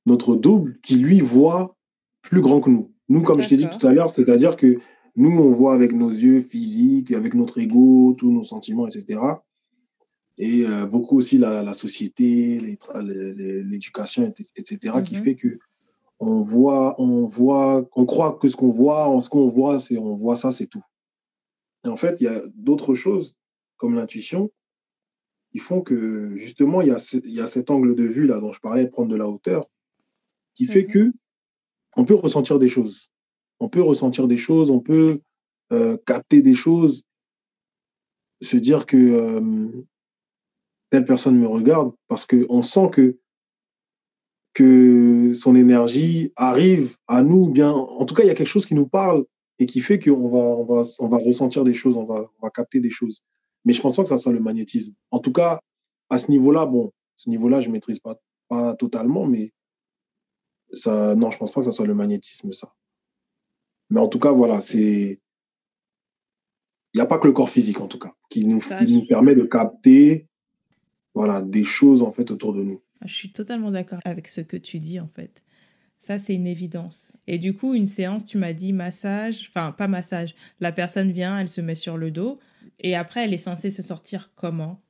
Notre 0.05 0.36
double 0.36 0.79
qui, 0.81 0.95
lui, 0.95 1.19
voit 1.22 1.75
plus 2.22 2.41
grand 2.41 2.62
que 2.62 2.69
nous. 2.69 2.93
Nous, 3.10 3.22
comme 3.22 3.41
je 3.41 3.50
t'ai 3.50 3.57
dit 3.57 3.67
tout 3.69 3.86
à 3.86 3.91
l'heure, 3.93 4.12
c'est-à-dire 4.15 4.55
que 4.55 4.77
nous, 5.15 5.29
on 5.31 5.51
voit 5.51 5.74
avec 5.75 5.93
nos 5.93 6.10
yeux 6.10 6.39
physiques, 6.41 7.12
avec 7.12 7.33
notre 7.33 7.60
ego, 7.60 8.15
tous 8.17 8.31
nos 8.31 8.43
sentiments, 8.43 8.88
etc. 8.88 9.19
Et 10.38 10.65
euh, 10.65 10.86
beaucoup 10.88 11.17
aussi 11.17 11.38
la, 11.38 11.62
la 11.62 11.74
société, 11.74 12.60
l'éducation, 13.00 14.33
etc., 14.55 14.77
qui 15.03 15.15
Mhm. 15.15 15.24
fait 15.24 15.36
que 15.36 15.60
on 16.27 16.42
voit, 16.42 17.00
on 17.01 17.25
voit, 17.25 17.88
on 17.96 18.06
croit 18.06 18.38
que 18.39 18.48
ce 18.48 18.56
qu'on 18.56 18.72
voit, 18.72 19.08
en 19.08 19.22
ce 19.22 19.30
qu'on 19.30 19.48
voit, 19.48 19.80
c'est 19.80 19.98
on 19.98 20.15
voit 20.15 20.36
ça, 20.36 20.51
c'est 20.51 20.68
tout. 20.68 20.84
Et 21.86 21.89
en 21.89 21.98
fait, 21.98 22.20
il 22.22 22.25
y 22.25 22.27
a 22.27 22.42
d'autres 22.56 22.94
choses 22.94 23.36
comme 23.77 23.96
l'intuition 23.96 24.51
qui 25.51 25.60
font 25.60 25.82
que 25.82 26.36
justement, 26.36 26.82
il 26.82 26.88
y 26.88 26.92
a, 26.92 27.00
ce- 27.00 27.18
il 27.24 27.34
y 27.34 27.42
a 27.42 27.48
cet 27.48 27.70
angle 27.72 27.96
de 27.96 28.03
vue 28.03 28.25
là 28.25 28.39
dont 28.39 28.51
je 28.53 28.60
parlais, 28.60 28.88
prendre 28.88 29.10
de 29.12 29.15
la 29.15 29.27
hauteur, 29.30 29.70
qui 30.56 30.65
fait 30.65 30.84
Mhm. 30.84 30.88
que 30.88 31.13
on 31.96 32.06
peut 32.06 32.15
ressentir 32.15 32.58
des 32.60 32.68
choses. 32.68 33.10
On 33.60 33.70
peut 33.70 33.82
ressentir 33.82 34.27
des 34.27 34.38
choses, 34.38 34.72
on 34.72 34.80
peut 34.80 35.20
euh, 35.72 35.98
capter 36.06 36.42
des 36.42 36.53
choses, 36.56 37.03
se 38.42 38.58
dire 38.58 38.86
que 38.86 38.98
euh, 38.98 39.70
telle 40.89 41.06
personne 41.06 41.38
me 41.38 41.48
regarde 41.48 41.94
parce 42.08 42.25
que 42.25 42.46
on 42.50 42.62
sent 42.62 42.89
que 42.92 43.18
que 44.53 45.33
son 45.33 45.55
énergie 45.55 46.31
arrive 46.36 46.95
à 47.07 47.22
nous, 47.22 47.45
ou 47.48 47.51
bien 47.51 47.72
en 47.72 48.05
tout 48.05 48.13
cas, 48.13 48.24
il 48.24 48.27
y 48.27 48.29
a 48.29 48.36
quelque 48.36 48.48
chose 48.48 48.65
qui 48.65 48.75
nous 48.75 48.88
parle 48.88 49.25
et 49.60 49.65
qui 49.65 49.81
fait 49.81 50.00
qu'on 50.00 50.29
va, 50.29 50.39
on 50.39 50.63
va, 50.63 50.83
on 51.00 51.07
va 51.07 51.17
ressentir 51.17 51.63
des 51.63 51.74
choses, 51.74 51.98
on 51.98 52.05
va, 52.05 52.29
on 52.39 52.45
va 52.45 52.50
capter 52.50 52.79
des 52.79 52.89
choses. 52.89 53.24
Mais 53.65 53.74
je 53.74 53.81
pense 53.81 53.95
pas 53.95 54.03
que 54.03 54.10
ça 54.10 54.17
soit 54.17 54.33
le 54.33 54.39
magnétisme. 54.39 54.93
En 55.12 55.19
tout 55.19 55.31
cas, 55.31 55.60
à 56.10 56.17
ce 56.17 56.29
niveau-là, 56.29 56.65
bon, 56.65 56.91
ce 57.17 57.29
niveau-là, 57.29 57.60
je 57.62 57.69
maîtrise 57.69 58.00
pas, 58.00 58.19
pas 58.48 58.75
totalement, 58.75 59.25
mais 59.25 59.53
ça, 60.74 61.15
non, 61.15 61.31
je 61.31 61.38
pense 61.38 61.51
pas 61.51 61.62
que 61.62 61.65
ça 61.65 61.72
soit 61.72 61.88
le 61.88 61.95
magnétisme, 61.95 62.51
ça. 62.51 62.74
Mais 63.89 64.00
en 64.00 64.07
tout 64.07 64.19
cas, 64.19 64.31
voilà, 64.31 64.60
c'est, 64.62 65.19
il 66.93 66.98
n'y 66.98 67.01
a 67.01 67.05
pas 67.05 67.19
que 67.19 67.27
le 67.27 67.33
corps 67.33 67.50
physique, 67.50 67.79
en 67.79 67.88
tout 67.88 68.00
cas, 68.00 68.13
qui 68.29 68.45
nous, 68.45 68.60
qui 68.60 68.93
nous 68.93 69.05
permet 69.05 69.36
de 69.36 69.43
capter, 69.43 70.27
voilà, 71.13 71.41
des 71.41 71.63
choses, 71.63 72.01
en 72.01 72.12
fait, 72.12 72.31
autour 72.31 72.53
de 72.53 72.63
nous. 72.63 72.81
Je 73.05 73.13
suis 73.13 73.31
totalement 73.31 73.72
d'accord 73.72 74.00
avec 74.05 74.27
ce 74.27 74.41
que 74.41 74.57
tu 74.57 74.79
dis 74.79 75.00
en 75.00 75.07
fait. 75.07 75.41
Ça, 76.00 76.19
c'est 76.19 76.36
une 76.36 76.48
évidence. 76.48 77.13
Et 77.27 77.38
du 77.38 77.53
coup, 77.53 77.74
une 77.74 77.86
séance, 77.86 78.25
tu 78.25 78.38
m'as 78.38 78.51
dit 78.53 78.74
massage, 78.74 79.45
enfin 79.50 79.72
pas 79.72 79.88
massage. 79.88 80.36
La 80.60 80.72
personne 80.74 81.12
vient, 81.12 81.38
elle 81.39 81.48
se 81.48 81.62
met 81.62 81.75
sur 81.75 81.98
le 81.98 82.12
dos 82.12 82.39
et 82.79 82.95
après, 82.95 83.24
elle 83.24 83.33
est 83.33 83.38
censée 83.38 83.69
se 83.69 83.81
sortir 83.81 84.31
comment? 84.36 84.81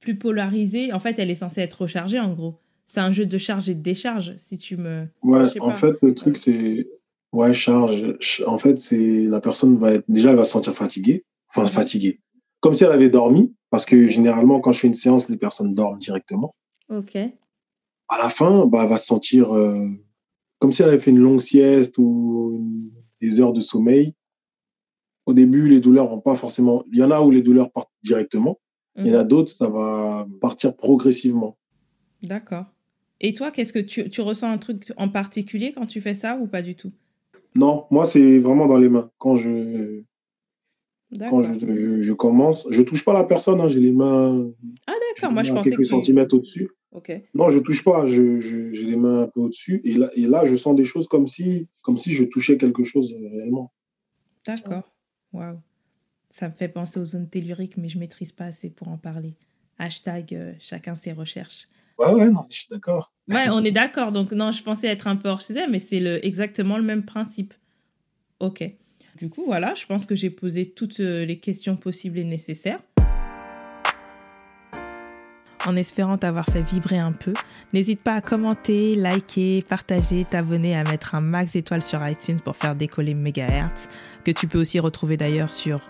Plus 0.00 0.16
polarisée. 0.16 0.92
En 0.92 1.00
fait, 1.00 1.18
elle 1.18 1.30
est 1.30 1.34
censée 1.36 1.60
être 1.62 1.82
rechargée 1.82 2.20
en 2.20 2.32
gros. 2.34 2.58
C'est 2.86 3.00
un 3.00 3.12
jeu 3.12 3.26
de 3.26 3.38
charge 3.38 3.68
et 3.68 3.74
de 3.74 3.82
décharge, 3.82 4.34
si 4.36 4.56
tu 4.58 4.76
me. 4.76 5.08
Ouais, 5.22 5.42
en 5.60 5.68
pas. 5.68 5.74
fait, 5.74 5.92
le 6.02 6.14
truc, 6.14 6.36
c'est. 6.40 6.86
Ouais, 7.32 7.52
charge. 7.52 8.02
Ch- 8.20 8.42
En 8.46 8.56
fait, 8.58 8.78
c'est. 8.78 9.24
La 9.24 9.40
personne 9.40 9.76
va 9.76 9.92
être. 9.94 10.04
Déjà, 10.08 10.30
elle 10.30 10.36
va 10.36 10.44
se 10.44 10.52
sentir 10.52 10.74
fatiguée. 10.74 11.24
Enfin, 11.48 11.62
Mhm. 11.64 11.68
fatiguée. 11.68 12.20
Comme 12.60 12.72
si 12.74 12.84
elle 12.84 12.92
avait 12.92 13.10
dormi. 13.10 13.54
Parce 13.70 13.84
que 13.84 14.06
généralement, 14.06 14.60
quand 14.60 14.72
je 14.72 14.80
fais 14.80 14.86
une 14.86 14.94
séance, 14.94 15.28
les 15.28 15.36
personnes 15.36 15.74
dorment 15.74 15.98
directement. 15.98 16.50
Ok. 16.88 17.18
À 18.08 18.18
la 18.22 18.28
fin, 18.30 18.66
bah, 18.66 18.80
elle 18.84 18.88
va 18.88 18.96
se 18.98 19.06
sentir 19.06 19.54
euh, 19.54 19.86
comme 20.58 20.72
si 20.72 20.82
elle 20.82 20.88
avait 20.88 20.98
fait 20.98 21.10
une 21.10 21.18
longue 21.20 21.40
sieste 21.40 21.98
ou 21.98 22.52
une- 22.56 22.90
des 23.20 23.40
heures 23.40 23.52
de 23.52 23.60
sommeil. 23.60 24.14
Au 25.26 25.34
début, 25.34 25.68
les 25.68 25.80
douleurs 25.80 26.08
vont 26.08 26.20
pas 26.20 26.34
forcément. 26.36 26.84
Il 26.92 26.98
y 26.98 27.02
en 27.02 27.10
a 27.10 27.20
où 27.20 27.30
les 27.30 27.42
douleurs 27.42 27.70
partent 27.70 27.90
directement. 28.02 28.56
Il 28.96 29.06
y 29.08 29.10
en 29.14 29.18
a 29.18 29.22
Mhm. 29.22 29.28
d'autres, 29.28 29.52
ça 29.58 29.68
va 29.68 30.26
partir 30.40 30.74
progressivement. 30.74 31.56
D'accord. 32.22 32.64
Et 33.20 33.32
toi, 33.34 33.50
qu'est-ce 33.50 33.72
que 33.72 33.78
tu, 33.78 34.08
tu 34.10 34.20
ressens 34.22 34.50
un 34.50 34.58
truc 34.58 34.92
en 34.96 35.08
particulier 35.08 35.72
quand 35.74 35.86
tu 35.86 36.00
fais 36.00 36.14
ça 36.14 36.36
ou 36.40 36.46
pas 36.46 36.62
du 36.62 36.74
tout? 36.76 36.92
Non, 37.56 37.86
moi, 37.90 38.06
c'est 38.06 38.38
vraiment 38.38 38.66
dans 38.66 38.78
les 38.78 38.88
mains. 38.88 39.10
Quand 39.18 39.36
je, 39.36 40.02
quand 41.30 41.42
je, 41.42 41.52
je- 41.58 42.02
je 42.02 42.12
commence, 42.12 42.66
je 42.70 42.82
touche 42.82 43.04
pas 43.04 43.12
la 43.12 43.24
personne, 43.24 43.60
hein, 43.60 43.68
j'ai 43.68 43.80
les 43.80 43.92
mains, 43.92 44.50
Ah 44.86 44.92
d'accord, 45.14 45.32
moi 45.32 45.42
je 45.42 45.52
pensais 45.52 45.70
quelques 45.70 45.82
que 45.82 45.86
tu... 45.86 45.90
centimètres 45.90 46.34
au-dessus. 46.34 46.68
Non, 47.34 47.50
je 47.52 47.58
touche 47.58 47.84
pas, 47.84 48.06
je, 48.06 48.40
je- 48.40 48.72
j'ai 48.72 48.84
les 48.84 48.96
mains 48.96 49.22
un 49.22 49.28
peu 49.28 49.40
au-dessus. 49.40 49.80
Et 49.84 49.94
là, 49.94 50.10
et 50.14 50.26
là, 50.26 50.44
je 50.44 50.56
sens 50.56 50.74
des 50.74 50.84
choses 50.84 51.06
comme 51.08 51.26
si, 51.28 51.68
comme 51.82 51.96
si 51.96 52.14
je 52.14 52.24
touchais 52.24 52.56
quelque 52.56 52.82
chose 52.82 53.14
euh, 53.14 53.28
réellement. 53.30 53.72
D'accord. 54.46 54.90
Waouh. 55.32 55.58
Ça 56.30 56.48
me 56.48 56.54
fait 56.54 56.68
penser 56.68 56.98
aux 57.00 57.04
zones 57.04 57.28
telluriques, 57.28 57.76
mais 57.76 57.88
je 57.88 57.98
maîtrise 57.98 58.32
pas 58.32 58.44
assez 58.46 58.70
pour 58.70 58.88
en 58.88 58.98
parler. 58.98 59.34
Hashtag 59.78 60.34
euh, 60.34 60.52
chacun 60.58 60.94
ses 60.94 61.12
recherches. 61.12 61.68
Ouais, 61.98 62.12
ouais, 62.12 62.30
non, 62.30 62.42
je 62.50 62.56
suis 62.58 62.66
d'accord. 62.70 63.12
Ouais, 63.28 63.48
on 63.50 63.62
est 63.64 63.72
d'accord. 63.72 64.12
Donc 64.12 64.32
non, 64.32 64.52
je 64.52 64.62
pensais 64.62 64.86
être 64.86 65.06
un 65.06 65.16
peu 65.16 65.28
hors 65.28 65.42
sujet, 65.42 65.66
mais 65.68 65.78
c'est 65.80 66.00
le, 66.00 66.24
exactement 66.24 66.76
le 66.78 66.84
même 66.84 67.04
principe. 67.04 67.54
Ok. 68.40 68.64
Du 69.16 69.28
coup, 69.28 69.42
voilà, 69.44 69.74
je 69.74 69.84
pense 69.84 70.06
que 70.06 70.14
j'ai 70.14 70.30
posé 70.30 70.70
toutes 70.70 71.00
euh, 71.00 71.24
les 71.24 71.38
questions 71.40 71.76
possibles 71.76 72.18
et 72.18 72.24
nécessaires. 72.24 72.80
En 75.68 75.76
espérant 75.76 76.16
t'avoir 76.16 76.46
fait 76.46 76.62
vibrer 76.62 76.98
un 76.98 77.12
peu, 77.12 77.34
n'hésite 77.74 78.00
pas 78.00 78.14
à 78.14 78.20
commenter, 78.22 78.94
liker, 78.94 79.62
partager, 79.68 80.24
t'abonner, 80.24 80.74
à 80.74 80.82
mettre 80.82 81.14
un 81.14 81.20
max 81.20 81.52
d'étoiles 81.52 81.82
sur 81.82 82.00
iTunes 82.08 82.40
pour 82.40 82.56
faire 82.56 82.74
décoller 82.74 83.12
Megahertz, 83.12 83.86
que 84.24 84.30
tu 84.30 84.48
peux 84.48 84.58
aussi 84.58 84.80
retrouver 84.80 85.18
d'ailleurs 85.18 85.50
sur 85.50 85.82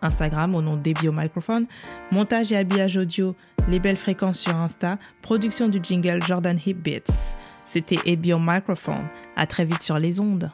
Instagram 0.00 0.54
au 0.54 0.62
nom 0.62 0.76
d'Ebio 0.76 1.12
Microphone, 1.12 1.66
montage 2.10 2.50
et 2.50 2.56
habillage 2.56 2.96
audio, 2.96 3.36
les 3.68 3.78
belles 3.78 3.96
fréquences 3.96 4.40
sur 4.40 4.56
Insta, 4.56 4.98
production 5.20 5.68
du 5.68 5.80
jingle 5.82 6.22
Jordan 6.22 6.58
Hip 6.64 6.78
Beats. 6.82 7.12
C'était 7.66 7.98
Ebio 8.06 8.38
Microphone. 8.40 9.06
À 9.36 9.46
très 9.46 9.66
vite 9.66 9.82
sur 9.82 9.98
les 9.98 10.18
ondes. 10.18 10.50